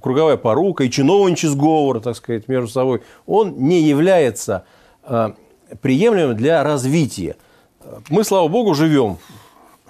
круговая 0.03 0.37
порука 0.37 0.83
и 0.83 0.91
чиновничий 0.91 1.49
сговор, 1.49 2.01
так 2.01 2.17
сказать, 2.17 2.49
между 2.49 2.69
собой, 2.69 3.03
он 3.27 3.55
не 3.59 3.83
является 3.83 4.65
приемлемым 5.81 6.37
для 6.37 6.63
развития. 6.63 7.37
Мы, 8.09 8.25
слава 8.25 8.49
богу, 8.49 8.75
живем. 8.75 9.19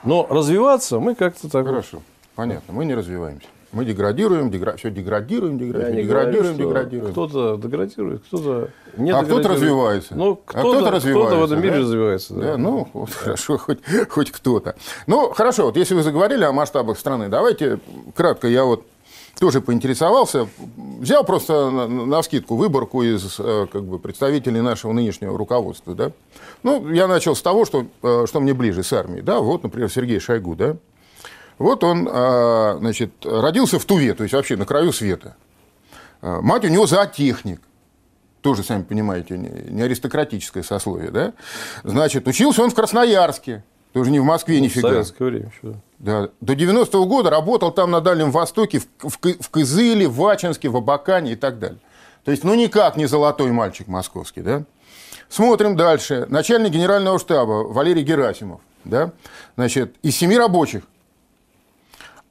Но 0.04 0.26
развиваться 0.28 0.98
мы 1.00 1.14
как-то 1.14 1.50
так... 1.50 1.66
Хорошо, 1.66 2.02
понятно. 2.34 2.72
Мы 2.74 2.84
не 2.84 2.94
развиваемся. 2.94 3.48
Мы 3.72 3.84
деградируем, 3.84 4.50
дегра... 4.50 4.76
все 4.76 4.90
деградируем, 4.90 5.58
Я 5.58 5.66
деградируем, 5.66 5.96
не 5.96 6.02
деградируем, 6.02 6.56
говорю, 6.56 6.68
деградируем. 6.68 7.12
Кто-то 7.12 7.56
деградирует, 7.56 8.22
кто-то 8.22 8.70
не 8.96 9.10
а 9.10 9.22
кто-то 9.24 9.48
развивается. 9.48 10.14
Ну, 10.14 10.40
а 10.46 10.50
кто-то, 10.50 10.78
кто-то 10.78 10.90
развивается. 10.92 11.36
кто-то 11.36 11.40
в 11.42 11.44
этом 11.44 11.60
мире 11.62 11.74
да? 11.74 11.80
развивается. 11.80 12.34
Да. 12.34 12.40
Да, 12.40 12.56
ну, 12.56 12.88
вот 12.92 13.10
хорошо, 13.12 13.58
хоть, 13.58 13.80
хоть 14.08 14.30
кто-то. 14.30 14.76
Ну, 15.06 15.30
хорошо, 15.30 15.64
вот 15.66 15.76
если 15.76 15.94
вы 15.94 16.02
заговорили 16.02 16.44
о 16.44 16.52
масштабах 16.52 16.98
страны, 16.98 17.28
давайте 17.28 17.80
кратко 18.14 18.48
я 18.48 18.64
вот 18.64 18.86
тоже 19.38 19.60
поинтересовался, 19.60 20.48
взял 20.76 21.24
просто 21.24 21.70
на, 21.70 21.86
на 21.86 22.22
вскидку 22.22 22.56
выборку 22.56 23.02
из 23.02 23.36
э, 23.38 23.66
как 23.70 23.84
бы, 23.84 23.98
представителей 23.98 24.60
нашего 24.60 24.92
нынешнего 24.92 25.36
руководства. 25.36 25.94
Да? 25.94 26.12
Ну, 26.62 26.90
я 26.90 27.06
начал 27.06 27.36
с 27.36 27.42
того, 27.42 27.64
что, 27.64 27.86
э, 28.02 28.24
что 28.26 28.40
мне 28.40 28.54
ближе 28.54 28.82
с 28.82 28.92
армией. 28.92 29.22
Да? 29.22 29.40
Вот, 29.40 29.62
например, 29.62 29.90
Сергей 29.90 30.20
Шойгу. 30.20 30.54
Да? 30.54 30.76
Вот 31.58 31.84
он 31.84 32.08
э, 32.10 32.76
значит, 32.78 33.12
родился 33.24 33.78
в 33.78 33.84
Туве, 33.84 34.14
то 34.14 34.22
есть 34.22 34.34
вообще 34.34 34.56
на 34.56 34.64
краю 34.64 34.92
света. 34.92 35.36
Мать 36.22 36.64
у 36.64 36.68
него 36.68 36.86
зоотехник 36.86 37.60
тоже, 38.40 38.62
сами 38.62 38.82
понимаете, 38.82 39.36
не 39.36 39.82
аристократическое 39.82 40.62
сословие, 40.62 41.10
да? 41.10 41.32
Значит, 41.84 42.26
учился 42.26 42.62
он 42.62 42.70
в 42.70 42.74
Красноярске, 42.74 43.64
тоже 43.96 44.10
не 44.10 44.20
в 44.20 44.24
Москве 44.24 44.58
В 44.58 44.60
нифига. 44.60 44.90
советское 44.90 45.24
время. 45.24 45.46
еще. 45.46 45.74
Да. 45.98 46.28
До 46.42 46.52
90-го 46.52 47.06
года 47.06 47.30
работал 47.30 47.72
там 47.72 47.90
на 47.90 48.02
Дальнем 48.02 48.30
Востоке, 48.30 48.80
в, 48.80 48.84
в, 48.98 49.18
в 49.18 49.48
Кызыле, 49.48 50.06
в 50.06 50.22
Ачинске, 50.26 50.68
в 50.68 50.76
Абакане 50.76 51.32
и 51.32 51.34
так 51.34 51.58
далее. 51.58 51.78
То 52.22 52.30
есть, 52.30 52.44
ну, 52.44 52.54
никак 52.54 52.98
не 52.98 53.06
золотой 53.06 53.50
мальчик 53.52 53.88
московский, 53.88 54.42
да? 54.42 54.64
Смотрим 55.30 55.76
дальше. 55.76 56.26
Начальник 56.28 56.72
генерального 56.72 57.18
штаба 57.18 57.64
Валерий 57.66 58.02
Герасимов, 58.02 58.60
да? 58.84 59.12
Значит, 59.56 59.96
из 60.02 60.14
семи 60.14 60.36
рабочих. 60.36 60.82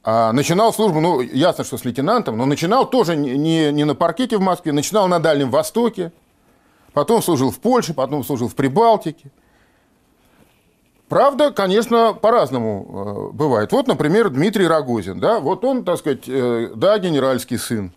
А 0.03 0.33
начинал 0.33 0.71
службу, 0.71 0.99
ну, 0.99 1.19
ясно, 1.19 1.63
что 1.63 1.79
с 1.79 1.83
лейтенантом, 1.83 2.37
но 2.37 2.45
начинал 2.45 2.87
тоже 2.87 3.15
не, 3.15 3.71
не 3.71 3.83
на 3.85 3.95
паркете 3.95 4.37
в 4.37 4.41
Москве, 4.41 4.71
начинал 4.71 5.07
на 5.07 5.17
Дальнем 5.17 5.49
Востоке, 5.49 6.11
потом 6.93 7.23
служил 7.23 7.49
в 7.49 7.57
Польше, 7.57 7.95
потом 7.95 8.23
служил 8.23 8.49
в 8.49 8.53
Прибалтике. 8.53 9.31
Правда, 11.07 11.51
конечно, 11.51 12.13
по-разному 12.13 13.29
э, 13.31 13.35
бывает. 13.35 13.71
Вот, 13.71 13.87
например, 13.87 14.29
Дмитрий 14.29 14.67
Рогозин, 14.67 15.19
да, 15.19 15.39
вот 15.39 15.63
он, 15.63 15.83
так 15.83 15.99
сказать, 15.99 16.27
э, 16.27 16.71
да, 16.75 16.97
генеральский 16.97 17.59
сын, 17.59 17.91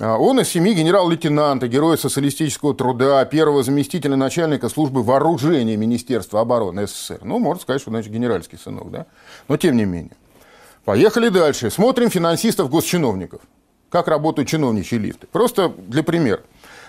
А, 0.00 0.18
он 0.18 0.40
из 0.40 0.48
семьи 0.48 0.72
генерал-лейтенанта, 0.74 1.68
героя 1.68 1.96
социалистического 1.96 2.74
труда, 2.74 3.24
первого 3.24 3.62
заместителя 3.62 4.16
начальника 4.16 4.68
службы 4.68 5.02
вооружения 5.04 5.76
Министерства 5.76 6.40
обороны 6.40 6.86
СССР. 6.86 7.20
Ну, 7.22 7.38
можно 7.38 7.60
сказать, 7.62 7.80
что, 7.80 7.90
значит, 7.90 8.12
генеральский 8.12 8.58
сынок, 8.58 8.90
да? 8.90 9.06
Но 9.48 9.56
тем 9.56 9.76
не 9.76 9.84
менее. 9.84 10.16
Поехали 10.84 11.28
дальше. 11.28 11.70
Смотрим 11.70 12.10
финансистов 12.10 12.70
госчиновников. 12.70 13.40
Как 13.88 14.08
работают 14.08 14.48
чиновничьи 14.48 14.98
лифты. 14.98 15.28
Просто 15.30 15.68
для 15.68 16.02
примера. 16.02 16.40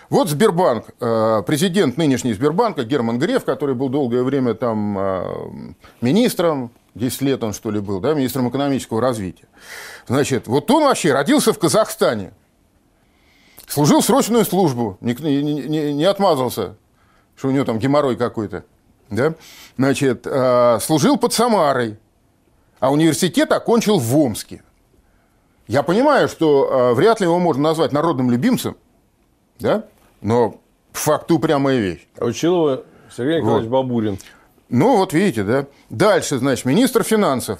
Вот 0.09 0.29
Сбербанк, 0.29 0.85
э, 0.99 1.43
президент 1.45 1.97
нынешний 1.97 2.33
Сбербанка 2.33 2.83
Герман 2.83 3.17
Греф, 3.17 3.43
который 3.43 3.75
был 3.75 3.89
долгое 3.89 4.23
время 4.23 4.53
там 4.53 4.97
э, 4.97 5.73
министром, 6.01 6.71
10 6.93 7.21
лет 7.21 7.43
он 7.43 7.53
что 7.53 7.71
ли 7.71 7.79
был, 7.79 7.99
да, 7.99 8.13
министром 8.13 8.49
экономического 8.49 9.01
развития. 9.01 9.47
Значит, 10.07 10.47
вот 10.47 10.69
он 10.69 10.83
вообще 10.83 11.11
родился 11.11 11.53
в 11.53 11.59
Казахстане, 11.59 12.33
служил 13.67 14.01
срочную 14.01 14.45
службу, 14.45 14.97
не, 15.01 15.15
не, 15.15 15.93
не 15.93 16.05
отмазался, 16.05 16.75
что 17.35 17.47
у 17.47 17.51
него 17.51 17.65
там 17.65 17.79
геморрой 17.79 18.15
какой-то, 18.15 18.63
да, 19.09 19.33
значит, 19.75 20.27
э, 20.27 20.79
служил 20.81 21.17
под 21.17 21.33
Самарой, 21.33 21.97
а 22.79 22.91
университет 22.91 23.51
окончил 23.51 23.97
в 23.97 24.17
Омске. 24.17 24.61
Я 25.67 25.81
понимаю, 25.81 26.29
что 26.29 26.93
вряд 26.93 27.19
ли 27.19 27.25
его 27.25 27.39
можно 27.39 27.63
назвать 27.63 27.91
народным 27.91 28.29
любимцем, 28.29 28.77
да, 29.57 29.85
но 30.25 30.59
факт 30.91 31.31
упрямая 31.31 31.79
вещь. 31.79 32.07
А 32.19 32.25
учил 32.25 32.55
его 32.55 32.83
Сергей 33.15 33.37
Николаевич 33.37 33.69
вот. 33.69 33.83
Бабурин. 33.83 34.17
Ну, 34.69 34.97
вот 34.97 35.13
видите, 35.13 35.43
да. 35.43 35.67
Дальше, 35.91 36.39
значит, 36.39 36.65
министр 36.65 37.03
финансов, 37.03 37.59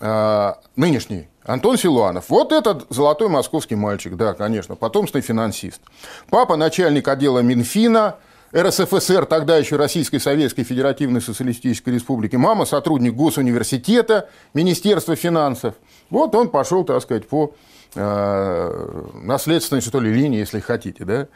э, 0.00 0.52
нынешний, 0.74 1.28
Антон 1.44 1.78
Силуанов. 1.78 2.28
Вот 2.28 2.50
этот 2.50 2.86
золотой 2.90 3.28
московский 3.28 3.76
мальчик, 3.76 4.16
да, 4.16 4.34
конечно, 4.34 4.74
потомственный 4.74 5.22
финансист. 5.22 5.80
Папа 6.28 6.56
начальник 6.56 7.06
отдела 7.06 7.38
Минфина, 7.38 8.16
РСФСР, 8.54 9.26
тогда 9.26 9.56
еще 9.56 9.76
Российской 9.76 10.18
Советской 10.18 10.64
Федеративной 10.64 11.20
Социалистической 11.20 11.94
Республики. 11.94 12.34
Мама 12.34 12.64
сотрудник 12.64 13.14
Госуниверситета, 13.14 14.28
Министерства 14.54 15.14
финансов. 15.14 15.74
Вот 16.10 16.34
он 16.34 16.48
пошел, 16.48 16.84
так 16.84 17.00
сказать, 17.00 17.28
по 17.28 17.54
наследственной, 17.94 19.82
что 19.82 20.00
ли, 20.00 20.12
линии, 20.12 20.38
если 20.38 20.60
хотите. 20.60 21.04
Да? 21.04 21.28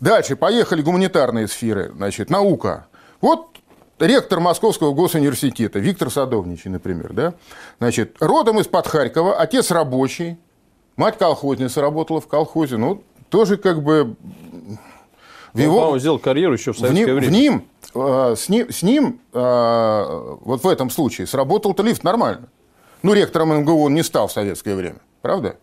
Дальше, 0.00 0.36
поехали 0.36 0.82
гуманитарные 0.82 1.48
сферы. 1.48 1.90
Значит, 1.94 2.30
наука. 2.30 2.86
Вот 3.20 3.48
ректор 3.98 4.40
Московского 4.40 4.92
госуниверситета 4.92 5.78
Виктор 5.78 6.10
Садовничий, 6.10 6.70
например. 6.70 7.12
Да? 7.12 7.34
Значит, 7.78 8.16
родом 8.20 8.60
из-под 8.60 8.86
Харькова, 8.86 9.36
отец 9.36 9.70
рабочий, 9.70 10.38
мать 10.96 11.18
колхозница 11.18 11.80
работала 11.80 12.20
в 12.20 12.28
колхозе. 12.28 12.76
Ну, 12.76 13.02
тоже 13.28 13.56
как 13.56 13.82
бы... 13.82 14.16
В 15.52 15.58
его, 15.58 15.90
он 15.90 16.00
сделал 16.00 16.18
карьеру 16.18 16.54
еще 16.54 16.72
в 16.72 16.78
советское 16.78 17.14
в 17.14 17.20
ним, 17.20 17.30
время. 17.30 17.30
В 17.30 17.32
ним, 17.32 17.68
э, 17.94 18.34
с 18.36 18.48
ним, 18.48 18.72
с 18.72 18.82
ним 18.82 19.20
э, 19.32 20.36
вот 20.40 20.64
в 20.64 20.68
этом 20.68 20.90
случае 20.90 21.28
сработал-то 21.28 21.84
лифт 21.84 22.02
нормально. 22.02 22.48
Ну, 23.02 23.12
ректором 23.12 23.60
МГУ 23.60 23.84
он 23.84 23.94
не 23.94 24.02
стал 24.02 24.26
в 24.26 24.32
советское 24.32 24.74
время, 24.74 24.98
правда? 25.22 25.56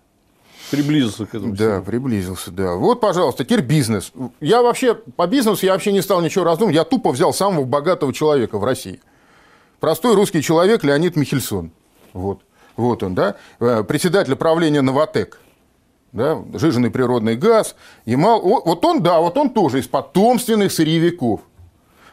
Приблизился 0.71 1.25
к 1.25 1.35
этому. 1.35 1.53
Да, 1.53 1.73
всему. 1.73 1.83
приблизился, 1.83 2.49
да. 2.49 2.75
Вот, 2.75 3.01
пожалуйста, 3.01 3.43
теперь 3.43 3.61
бизнес. 3.61 4.11
Я 4.39 4.61
вообще, 4.61 4.95
по 4.95 5.27
бизнесу 5.27 5.65
я 5.65 5.73
вообще 5.73 5.91
не 5.91 6.01
стал 6.01 6.21
ничего 6.21 6.45
раздумывать. 6.45 6.75
Я 6.75 6.85
тупо 6.85 7.11
взял 7.11 7.33
самого 7.33 7.65
богатого 7.65 8.13
человека 8.13 8.57
в 8.57 8.63
России. 8.63 9.01
Простой 9.81 10.15
русский 10.15 10.41
человек 10.41 10.83
Леонид 10.83 11.17
Михельсон. 11.17 11.71
Вот. 12.13 12.41
Вот 12.77 13.03
он, 13.03 13.13
да. 13.13 13.35
Э, 13.59 13.83
председатель 13.83 14.35
правления 14.35 14.81
«Новотек». 14.81 15.39
Да, 16.13 16.43
жиженный 16.53 16.91
природный 16.91 17.37
газ, 17.37 17.75
Ямал. 18.05 18.41
Вот 18.41 18.83
он, 18.83 19.01
да, 19.01 19.19
вот 19.21 19.37
он 19.37 19.49
тоже 19.49 19.79
из 19.79 19.87
потомственных 19.87 20.73
сырьевиков. 20.73 21.39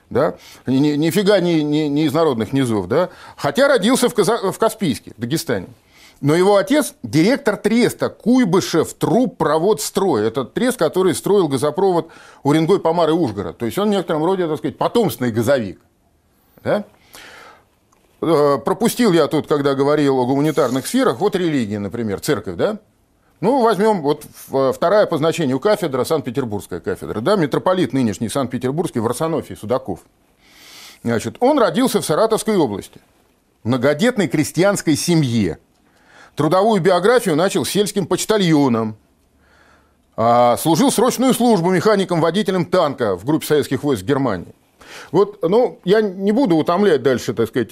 Да? 0.09 0.37
Ни, 0.67 0.95
нифига 0.97 1.41
не, 1.41 1.65
не, 1.65 1.89
не 1.89 2.05
из 2.05 2.13
народных 2.13 2.53
низов. 2.53 2.87
Да? 2.87 3.11
Хотя 3.37 3.67
родился 3.67 4.09
в, 4.09 4.15
Каза... 4.15 4.53
в 4.53 4.59
Каспийске, 4.59 5.13
в 5.17 5.21
Дагестане. 5.21 5.67
Но 6.21 6.35
его 6.35 6.57
отец– 6.57 6.95
директор 7.03 7.57
треста 7.57 8.09
Куйбышев 8.09 8.93
Труп 8.95 9.37
Провод 9.37 9.81
Строй. 9.81 10.27
Это 10.27 10.45
трест, 10.45 10.77
который 10.77 11.15
строил 11.15 11.47
газопровод 11.47 12.09
Уренгой, 12.43 12.81
Помар 12.81 13.11
и 13.11 13.13
Ужгород. 13.13 13.59
То 13.59 13.67
есть 13.67 13.79
он 13.79 13.89
в 13.89 13.91
некотором 13.93 14.25
роде, 14.25 14.49
так 14.49 14.59
сказать, 14.59 14.77
потомственный 14.77 15.31
газовик. 15.31 15.81
Да? 16.65 16.85
Э, 18.21 18.59
пропустил 18.59 19.13
я 19.13 19.29
тут, 19.29 19.47
когда 19.47 19.75
говорил 19.75 20.19
о 20.19 20.27
гуманитарных 20.27 20.89
сферах, 20.89 21.21
вот 21.21 21.37
религия, 21.37 21.79
например, 21.79 22.19
церковь, 22.19 22.57
да? 22.57 22.79
Ну, 23.41 23.63
возьмем 23.63 24.03
вот 24.03 24.25
вторая 24.75 25.07
по 25.07 25.19
значению 25.19 25.61
кафедра, 25.61 26.03
Санкт-Петербургская 26.03 26.81
кафедра, 26.81 27.21
да, 27.21 27.37
митрополит 27.37 27.93
нынешний 27.93 28.29
Санкт-Петербургский 28.29 28.99
в 28.99 29.07
Арсенофии, 29.07 29.55
Судаков. 29.55 30.01
Значит, 31.05 31.37
он 31.39 31.61
родился 31.61 32.01
в 32.01 32.05
Саратовской 32.05 32.57
области, 32.57 33.01
многодетной 33.63 34.27
крестьянской 34.27 34.97
семье– 34.97 35.59
Трудовую 36.39 36.81
биографию 36.81 37.35
начал 37.35 37.65
сельским 37.65 38.07
почтальоном. 38.07 38.97
А, 40.17 40.57
служил 40.57 40.93
срочную 40.93 41.35
службу 41.35 41.69
механиком-водителем 41.71 42.65
танка 42.65 43.17
в 43.17 43.25
группе 43.25 43.45
советских 43.45 43.83
войск 43.83 44.05
Германии. 44.05 44.55
Вот, 45.11 45.43
ну, 45.43 45.81
я 45.85 46.01
не 46.01 46.31
буду 46.31 46.55
утомлять 46.55 47.03
дальше, 47.03 47.35
так 47.35 47.49
сказать, 47.49 47.71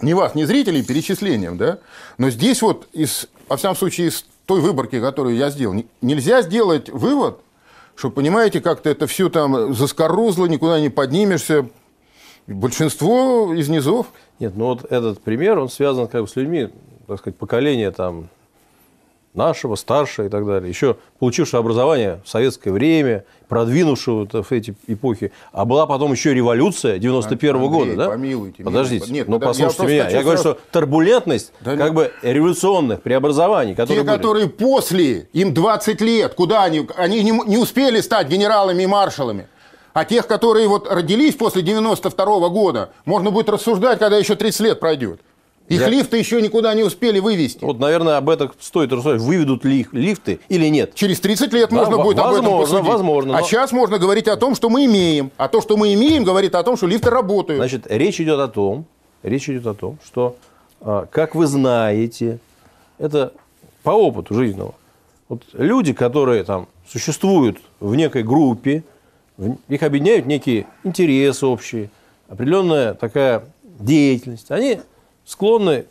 ни 0.00 0.12
вас, 0.14 0.34
ни 0.34 0.42
зрителей 0.42 0.82
перечислением, 0.82 1.58
да, 1.58 1.78
но 2.18 2.30
здесь 2.30 2.60
вот, 2.60 2.88
из, 2.92 3.28
во 3.48 3.56
всяком 3.56 3.76
случае, 3.76 4.08
из 4.08 4.26
той 4.46 4.60
выборки, 4.60 5.00
которую 5.00 5.36
я 5.36 5.50
сделал, 5.50 5.80
нельзя 6.02 6.42
сделать 6.42 6.88
вывод, 6.88 7.38
что, 7.94 8.10
понимаете, 8.10 8.60
как-то 8.60 8.90
это 8.90 9.06
все 9.06 9.28
там 9.28 9.74
заскорузло, 9.74 10.46
никуда 10.46 10.80
не 10.80 10.88
поднимешься. 10.88 11.68
Большинство 12.48 13.54
из 13.54 13.68
низов. 13.68 14.08
Нет, 14.40 14.56
ну 14.56 14.64
вот 14.64 14.90
этот 14.90 15.22
пример, 15.22 15.60
он 15.60 15.68
связан 15.68 16.08
как 16.08 16.22
бы 16.22 16.28
с 16.28 16.34
людьми, 16.34 16.70
так 17.10 17.18
сказать, 17.18 17.36
поколение 17.36 17.90
там 17.90 18.28
нашего, 19.34 19.74
старшего 19.74 20.26
и 20.26 20.28
так 20.28 20.46
далее, 20.46 20.68
еще 20.68 20.96
получившего 21.18 21.60
образование 21.60 22.20
в 22.24 22.28
советское 22.28 22.70
время, 22.72 23.24
продвинувшего 23.48 24.26
в 24.42 24.52
эти 24.52 24.74
эпохи, 24.86 25.32
а 25.52 25.64
была 25.64 25.86
потом 25.86 26.12
еще 26.12 26.34
революция 26.34 26.98
91 26.98 27.56
-го 27.56 27.68
года, 27.68 27.96
да? 27.96 28.08
помилуйте. 28.10 28.62
Подождите, 28.64 29.10
нет, 29.12 29.28
ну 29.28 29.38
послушайте 29.40 29.96
я 29.96 30.04
меня. 30.04 30.18
Я 30.18 30.22
говорю, 30.22 30.38
что 30.38 30.58
турбулентность 30.70 31.52
да 31.60 31.76
как 31.76 31.94
бы 31.94 32.12
революционных 32.22 33.02
преобразований, 33.02 33.74
которые 33.74 34.02
Те, 34.02 34.08
были. 34.08 34.16
которые 34.16 34.48
после, 34.48 35.28
им 35.32 35.52
20 35.54 36.00
лет, 36.00 36.34
куда 36.34 36.64
они? 36.64 36.88
Они 36.96 37.22
не, 37.22 37.30
не 37.30 37.56
успели 37.56 38.00
стать 38.00 38.28
генералами 38.28 38.82
и 38.84 38.86
маршалами. 38.86 39.48
А 39.92 40.04
тех, 40.04 40.26
которые 40.28 40.68
вот 40.68 40.90
родились 40.90 41.34
после 41.34 41.62
92 41.62 42.24
-го 42.24 42.50
года, 42.50 42.90
можно 43.04 43.30
будет 43.30 43.48
рассуждать, 43.48 43.98
когда 43.98 44.16
еще 44.16 44.36
30 44.36 44.60
лет 44.60 44.80
пройдет. 44.80 45.20
Их 45.70 45.82
я... 45.82 45.88
лифты 45.88 46.16
еще 46.16 46.42
никуда 46.42 46.74
не 46.74 46.82
успели 46.82 47.20
вывести. 47.20 47.62
Вот, 47.64 47.78
наверное, 47.78 48.16
об 48.16 48.28
этом 48.28 48.50
стоит 48.58 48.92
рассуждать. 48.92 49.22
Выведут 49.22 49.64
ли 49.64 49.78
их 49.78 49.92
лифты 49.92 50.40
или 50.48 50.66
нет? 50.66 50.96
Через 50.96 51.20
30 51.20 51.52
лет 51.52 51.70
да, 51.70 51.76
можно 51.76 51.96
будет 51.98 52.16
возможно, 52.16 52.38
об 52.38 52.44
этом 52.44 52.60
посудить. 52.60 52.88
Возможно, 52.88 53.34
а 53.34 53.38
но... 53.38 53.44
А 53.44 53.46
сейчас 53.46 53.70
можно 53.70 53.98
говорить 53.98 54.26
о 54.26 54.36
том, 54.36 54.56
что 54.56 54.68
мы 54.68 54.86
имеем. 54.86 55.30
А 55.36 55.46
то, 55.46 55.60
что 55.60 55.76
мы 55.76 55.94
имеем, 55.94 56.24
говорит 56.24 56.56
о 56.56 56.64
том, 56.64 56.76
что 56.76 56.88
лифты 56.88 57.08
работают. 57.10 57.60
Значит, 57.60 57.86
речь 57.88 58.20
идет 58.20 58.40
о 58.40 58.48
том, 58.48 58.84
речь 59.22 59.48
идет 59.48 59.64
о 59.68 59.74
том, 59.74 59.98
что, 60.04 60.34
а, 60.80 61.06
как 61.06 61.36
вы 61.36 61.46
знаете, 61.46 62.40
это 62.98 63.32
по 63.84 63.90
опыту 63.90 64.34
жизненного. 64.34 64.74
Вот 65.28 65.44
люди, 65.52 65.92
которые 65.92 66.42
там 66.42 66.66
существуют 66.90 67.58
в 67.78 67.94
некой 67.94 68.24
группе, 68.24 68.82
их 69.68 69.82
объединяют 69.84 70.26
некие 70.26 70.66
интересы 70.82 71.46
общие, 71.46 71.90
определенная 72.28 72.94
такая 72.94 73.44
деятельность. 73.62 74.50
Они 74.50 74.80
склонны 75.30 75.84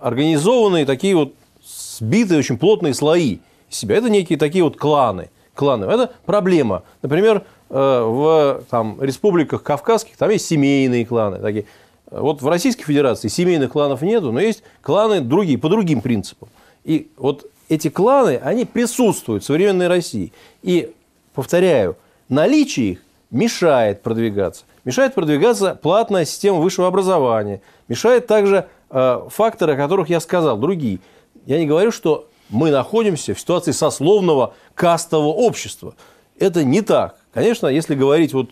организованные 0.00 0.84
такие 0.84 1.14
вот 1.14 1.34
сбитые 1.64 2.40
очень 2.40 2.58
плотные 2.58 2.94
слои 2.94 3.38
себя. 3.70 3.96
Это 3.96 4.10
некие 4.10 4.36
такие 4.36 4.64
вот 4.64 4.76
кланы. 4.76 5.30
кланы. 5.54 5.84
Это 5.84 6.12
проблема. 6.26 6.82
Например, 7.00 7.44
э, 7.70 7.74
в 7.74 8.64
там, 8.68 9.00
республиках 9.00 9.62
кавказских 9.62 10.16
там 10.16 10.30
есть 10.30 10.46
семейные 10.46 11.06
кланы. 11.06 11.38
Такие. 11.38 11.66
Вот 12.10 12.42
в 12.42 12.48
Российской 12.48 12.82
Федерации 12.82 13.28
семейных 13.28 13.70
кланов 13.70 14.02
нету, 14.02 14.32
но 14.32 14.40
есть 14.40 14.64
кланы 14.80 15.20
другие, 15.20 15.58
по 15.58 15.68
другим 15.68 16.00
принципам. 16.00 16.48
И 16.82 17.08
вот 17.16 17.46
эти 17.68 17.88
кланы, 17.88 18.40
они 18.42 18.64
присутствуют 18.64 19.44
в 19.44 19.46
современной 19.46 19.86
России. 19.86 20.32
И, 20.62 20.92
повторяю, 21.34 21.96
наличие 22.28 22.92
их 22.92 22.98
мешает 23.30 24.02
продвигаться. 24.02 24.64
Мешает 24.84 25.14
продвигаться 25.14 25.78
платная 25.80 26.24
система 26.24 26.58
высшего 26.58 26.88
образования. 26.88 27.62
Мешает 27.88 28.26
также 28.26 28.66
э, 28.90 29.28
факторы, 29.30 29.74
о 29.74 29.76
которых 29.76 30.08
я 30.08 30.20
сказал, 30.20 30.56
другие. 30.56 30.98
Я 31.46 31.58
не 31.58 31.66
говорю, 31.66 31.92
что 31.92 32.28
мы 32.50 32.70
находимся 32.70 33.34
в 33.34 33.40
ситуации 33.40 33.72
сословного 33.72 34.54
кастового 34.74 35.28
общества. 35.28 35.94
Это 36.38 36.64
не 36.64 36.82
так. 36.82 37.16
Конечно, 37.32 37.68
если 37.68 37.94
говорить 37.94 38.34
вот 38.34 38.50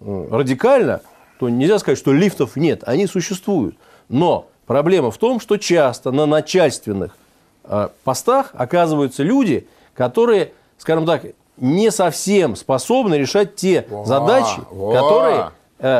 радикально, 0.00 1.00
то 1.38 1.48
нельзя 1.48 1.78
сказать, 1.78 1.98
что 1.98 2.12
лифтов 2.12 2.56
нет, 2.56 2.82
они 2.84 3.06
существуют. 3.06 3.76
Но 4.08 4.48
проблема 4.66 5.10
в 5.10 5.18
том, 5.18 5.40
что 5.40 5.56
часто 5.56 6.10
на 6.10 6.26
начальственных 6.26 7.16
э, 7.64 7.88
постах 8.04 8.50
оказываются 8.54 9.22
люди, 9.22 9.66
которые 9.94 10.52
скажем 10.78 11.04
так, 11.04 11.22
не 11.58 11.90
совсем 11.90 12.56
способны 12.56 13.16
решать 13.16 13.56
те 13.56 13.86
задачи, 14.04 14.60
которые 14.70 15.50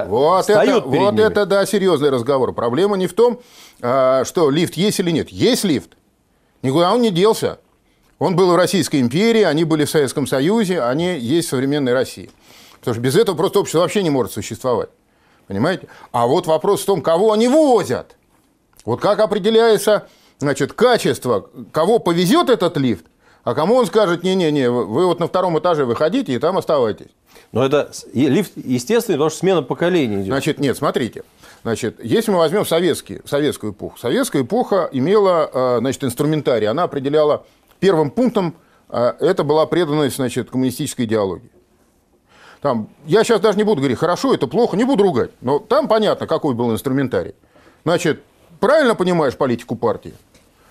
Вот, 0.09 0.43
встают 0.43 0.85
это, 0.85 0.91
перед 0.91 1.03
вот 1.05 1.13
ними. 1.15 1.27
это, 1.27 1.47
да, 1.47 1.65
серьезный 1.67 2.11
разговор. 2.11 2.53
Проблема 2.53 2.97
не 2.97 3.07
в 3.07 3.15
том, 3.15 3.41
а, 3.81 4.25
что 4.25 4.51
лифт 4.51 4.75
есть 4.75 4.99
или 4.99 5.11
нет. 5.11 5.29
Есть 5.31 5.65
лифт. 5.65 5.97
Никуда 6.63 6.93
он 6.93 7.03
не 7.03 7.11
делся. 7.11 7.59
Он 8.19 8.35
был 8.35 8.51
в 8.53 8.57
Российской 8.57 9.01
империи, 9.01 9.43
они 9.43 9.63
были 9.63 9.85
в 9.85 9.91
Советском 9.91 10.27
Союзе, 10.27 10.83
они 10.83 11.17
есть 11.19 11.47
в 11.47 11.51
современной 11.51 11.93
России. 11.93 12.31
Потому 12.81 12.95
что 12.95 13.03
без 13.03 13.17
этого 13.17 13.37
просто 13.37 13.61
общество 13.61 13.81
вообще 13.81 14.03
не 14.03 14.11
может 14.11 14.33
существовать. 14.33 14.89
Понимаете? 15.47 15.87
А 16.11 16.27
вот 16.27 16.47
вопрос 16.47 16.83
в 16.83 16.87
том, 16.87 17.01
кого 17.01 17.33
они 17.33 17.49
возят. 17.49 18.17
Вот 18.85 19.01
как 19.01 19.21
определяется 19.21 20.09
значит, 20.39 20.73
качество, 20.73 21.49
кого 21.73 21.99
повезет 21.99 22.51
этот 22.51 22.77
лифт, 22.77 23.07
а 23.45 23.55
кому 23.55 23.77
он 23.77 23.87
скажет, 23.87 24.23
не-не-не, 24.25 24.71
вы 24.71 25.07
вот 25.07 25.21
на 25.21 25.29
втором 25.29 25.59
этаже 25.59 25.85
выходите 25.85 26.33
и 26.33 26.39
там 26.39 26.59
оставайтесь. 26.59 27.09
Но 27.53 27.65
это 27.65 27.91
лифт 28.13 28.53
естественный, 28.57 29.17
потому 29.17 29.31
что 29.31 29.39
смена 29.39 29.63
поколений 29.63 30.17
идет. 30.17 30.27
Значит, 30.27 30.59
нет, 30.59 30.77
смотрите. 30.77 31.25
Значит, 31.63 32.03
если 32.03 32.31
мы 32.31 32.39
возьмем 32.39 32.67
советский, 32.67 33.21
советскую 33.25 33.73
эпоху, 33.73 33.99
советская 33.99 34.43
эпоха 34.43 34.89
имела 34.93 35.51
э, 35.53 35.79
значит, 35.81 36.05
инструментарий. 36.05 36.69
Она 36.69 36.85
определяла 36.85 37.47
первым 37.81 38.11
пунктом, 38.11 38.55
э, 38.91 39.15
это 39.21 39.45
была 39.45 39.65
преданность 39.67 40.17
значит, 40.17 40.51
коммунистической 40.51 41.07
идеологии. 41.07 41.51
Там, 42.61 42.89
я 43.07 43.25
сейчас 43.25 43.41
даже 43.41 43.57
не 43.57 43.65
буду 43.65 43.81
говорить, 43.81 43.99
хорошо 43.99 44.35
это, 44.35 44.47
плохо, 44.47 44.77
не 44.77 44.85
буду 44.85 45.03
ругать. 45.05 45.31
Но 45.41 45.59
там 45.59 45.89
понятно, 45.89 46.27
какой 46.27 46.55
был 46.55 46.71
инструментарий. 46.71 47.35
Значит, 47.85 48.23
правильно 48.61 48.95
понимаешь 48.95 49.37
политику 49.37 49.75
партии? 49.75 50.15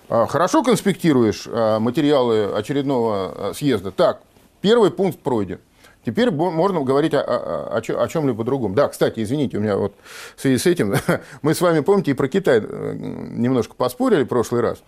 А, 0.08 0.26
Хорошо 0.26 0.62
конспектируешь 0.62 1.46
материалы 1.46 2.52
очередного 2.54 3.52
съезда? 3.54 3.90
Так, 3.90 4.20
первый 4.60 4.90
пункт 4.90 5.18
пройден. 5.18 5.60
Теперь 6.08 6.30
можно 6.30 6.80
говорить 6.80 7.12
о, 7.12 7.20
о- 7.20 7.76
о 7.76 8.02
о 8.02 8.08
чем-либо 8.08 8.42
другом. 8.42 8.74
Да, 8.74 8.88
кстати, 8.88 9.22
извините, 9.22 9.58
у 9.58 9.60
меня 9.60 9.76
вот 9.76 9.94
в 10.36 10.40
связи 10.40 10.56
с 10.56 10.64
этим, 10.64 10.94
мы 11.42 11.52
с 11.52 11.60
вами, 11.60 11.80
помните, 11.80 12.12
и 12.12 12.14
про 12.14 12.28
Китай 12.28 12.62
э, 12.64 12.94
немножко 12.96 13.74
поспорили 13.74 14.22
в 14.22 14.26
прошлый 14.26 14.62
раз. 14.62 14.82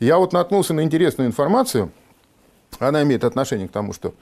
Я 0.00 0.18
вот 0.18 0.34
наткнулся 0.34 0.74
на 0.74 0.82
интересную 0.82 1.28
информацию, 1.28 1.92
она 2.78 3.02
имеет 3.04 3.24
отношение 3.24 3.68
к 3.68 3.72
тому, 3.72 3.94
что, 3.94 4.12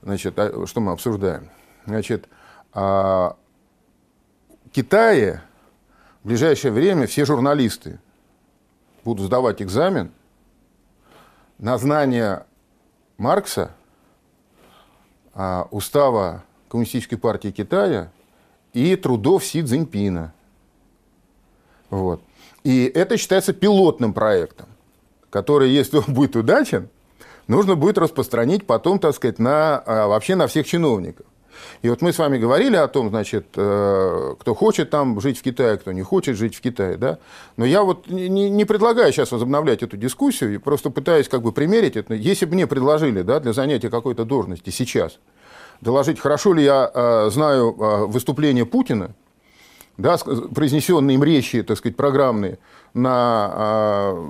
значит, 0.00 0.32
а, 0.38 0.64
что 0.66 0.80
мы 0.80 0.92
обсуждаем. 0.92 1.50
Значит, 1.84 2.26
а, 2.72 3.36
в 4.64 4.70
Китае 4.70 5.42
в 6.22 6.28
ближайшее 6.28 6.72
время 6.72 7.06
все 7.06 7.26
журналисты 7.26 8.00
будут 9.04 9.26
сдавать 9.26 9.60
экзамен 9.60 10.10
на 11.58 11.76
знание 11.76 12.46
Маркса, 13.18 13.72
устава 15.70 16.44
Коммунистической 16.68 17.16
партии 17.16 17.50
Китая 17.50 18.10
и 18.72 18.96
трудов 18.96 19.44
Си 19.44 19.62
Цзиньпина. 19.62 20.32
Вот. 21.90 22.20
И 22.64 22.84
это 22.94 23.16
считается 23.16 23.52
пилотным 23.52 24.12
проектом, 24.12 24.66
который, 25.30 25.70
если 25.70 25.98
он 25.98 26.04
будет 26.08 26.36
удачен, 26.36 26.88
нужно 27.46 27.76
будет 27.76 27.98
распространить 27.98 28.66
потом, 28.66 28.98
так 28.98 29.14
сказать, 29.14 29.38
на, 29.38 29.78
а, 29.78 30.08
вообще 30.08 30.34
на 30.34 30.46
всех 30.46 30.66
чиновников. 30.66 31.26
И 31.82 31.88
вот 31.88 32.02
мы 32.02 32.12
с 32.12 32.18
вами 32.18 32.38
говорили 32.38 32.76
о 32.76 32.88
том, 32.88 33.08
значит, 33.08 33.46
э, 33.56 34.34
кто 34.38 34.54
хочет 34.54 34.90
там 34.90 35.20
жить 35.20 35.38
в 35.38 35.42
Китае, 35.42 35.78
кто 35.78 35.92
не 35.92 36.02
хочет 36.02 36.36
жить 36.36 36.54
в 36.54 36.60
Китае, 36.60 36.96
да. 36.96 37.18
Но 37.56 37.64
я 37.64 37.82
вот 37.82 38.08
не, 38.08 38.50
не 38.50 38.64
предлагаю 38.64 39.12
сейчас 39.12 39.32
возобновлять 39.32 39.82
эту 39.82 39.96
дискуссию, 39.96 40.60
просто 40.60 40.90
пытаюсь 40.90 41.28
как 41.28 41.42
бы 41.42 41.52
примерить 41.52 41.96
это. 41.96 42.14
Если 42.14 42.46
бы 42.46 42.54
мне 42.54 42.66
предложили, 42.66 43.22
да, 43.22 43.40
для 43.40 43.52
занятия 43.52 43.90
какой-то 43.90 44.24
должности 44.24 44.70
сейчас, 44.70 45.18
доложить, 45.80 46.18
хорошо 46.18 46.52
ли 46.54 46.64
я 46.64 46.90
э, 46.92 47.30
знаю 47.30 47.76
э, 47.78 48.06
выступление 48.06 48.66
Путина, 48.66 49.14
да, 49.96 50.16
произнесенные 50.54 51.16
им 51.16 51.24
речи, 51.24 51.62
так 51.62 51.76
сказать, 51.76 51.96
программные 51.96 52.58
на 52.94 53.50
э, 53.54 54.26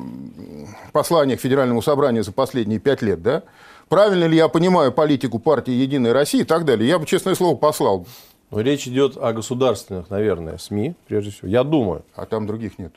посланиях 0.92 1.40
Федеральному 1.40 1.82
собранию 1.82 2.24
за 2.24 2.32
последние 2.32 2.80
пять 2.80 3.02
лет, 3.02 3.22
да, 3.22 3.44
правильно 3.88 4.24
ли 4.24 4.36
я 4.36 4.48
понимаю 4.48 4.92
политику 4.92 5.38
партии 5.38 5.72
«Единая 5.72 6.12
Россия» 6.12 6.42
и 6.42 6.44
так 6.44 6.64
далее, 6.64 6.88
я 6.88 6.98
бы, 6.98 7.06
честное 7.06 7.34
слово, 7.34 7.56
послал, 7.56 8.06
Но 8.50 8.60
речь 8.60 8.86
идет 8.86 9.16
о 9.16 9.32
государственных, 9.32 10.10
наверное, 10.10 10.58
СМИ, 10.58 10.94
прежде 11.06 11.30
всего. 11.30 11.48
Я 11.48 11.64
думаю. 11.64 12.04
а 12.14 12.26
там 12.26 12.46
других 12.46 12.78
нет. 12.78 12.92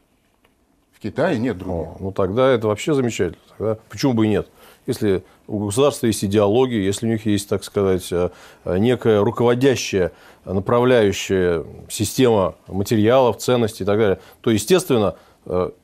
В 0.93 1.01
Китае 1.01 1.39
нет 1.39 1.57
других. 1.57 1.75
О, 1.75 1.97
ну 1.99 2.11
тогда 2.11 2.49
это 2.49 2.67
вообще 2.67 2.93
замечательно. 2.93 3.41
Тогда 3.57 3.77
почему 3.89 4.13
бы 4.13 4.25
и 4.25 4.29
нет? 4.29 4.47
Если 4.87 5.23
у 5.47 5.65
государства 5.65 6.07
есть 6.07 6.23
идеология, 6.23 6.79
если 6.81 7.05
у 7.05 7.09
них 7.09 7.25
есть, 7.25 7.47
так 7.49 7.63
сказать, 7.63 8.11
э, 8.11 8.29
э, 8.65 8.77
некая 8.77 9.21
руководящая, 9.21 10.11
направляющая 10.45 11.63
система 11.89 12.55
материалов, 12.67 13.37
ценностей 13.37 13.83
и 13.83 13.85
так 13.85 13.97
далее, 13.97 14.19
то, 14.41 14.49
естественно, 14.49 15.15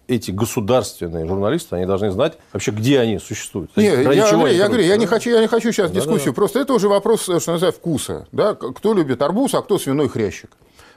эти 0.07 0.31
государственные 0.31 1.27
журналисты, 1.27 1.75
они 1.75 1.85
должны 1.85 2.11
знать 2.11 2.37
вообще, 2.53 2.71
где 2.71 2.99
они 2.99 3.19
существуют. 3.19 3.75
Не, 3.75 3.85
я, 3.85 3.95
говорю, 4.03 4.45
они 4.45 4.55
я 4.55 4.67
говорю, 4.67 4.83
я 4.83 4.97
не 4.97 5.05
да? 5.05 5.11
хочу, 5.11 5.31
я 5.31 5.41
не 5.41 5.47
хочу 5.47 5.71
сейчас 5.71 5.89
Да-да-да. 5.89 6.05
дискуссию. 6.05 6.33
Просто 6.33 6.59
это 6.59 6.73
уже 6.73 6.87
вопрос, 6.87 7.27
э, 7.27 7.39
что 7.39 7.53
называется, 7.53 7.79
вкуса. 7.79 8.27
Да? 8.31 8.53
Кто 8.53 8.93
любит 8.93 9.21
арбуз, 9.21 9.55
а 9.55 9.61
кто 9.61 9.79
свиной 9.79 10.09
хрящик. 10.09 10.51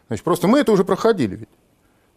Значит, 0.09 0.25
просто 0.25 0.47
мы 0.47 0.59
это 0.59 0.73
уже 0.73 0.85
проходили 0.85 1.37
ведь. 1.37 1.49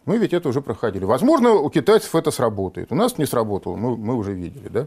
Мы 0.04 0.18
ведь 0.18 0.34
это 0.34 0.50
уже 0.50 0.60
проходили. 0.60 1.04
Возможно, 1.04 1.52
у 1.52 1.70
китайцев 1.70 2.14
это 2.14 2.30
сработает. 2.30 2.92
У 2.92 2.94
нас 2.94 3.16
не 3.16 3.24
сработало, 3.24 3.76
мы, 3.76 3.96
мы 3.96 4.14
уже 4.14 4.34
видели. 4.34 4.68
Да? 4.68 4.86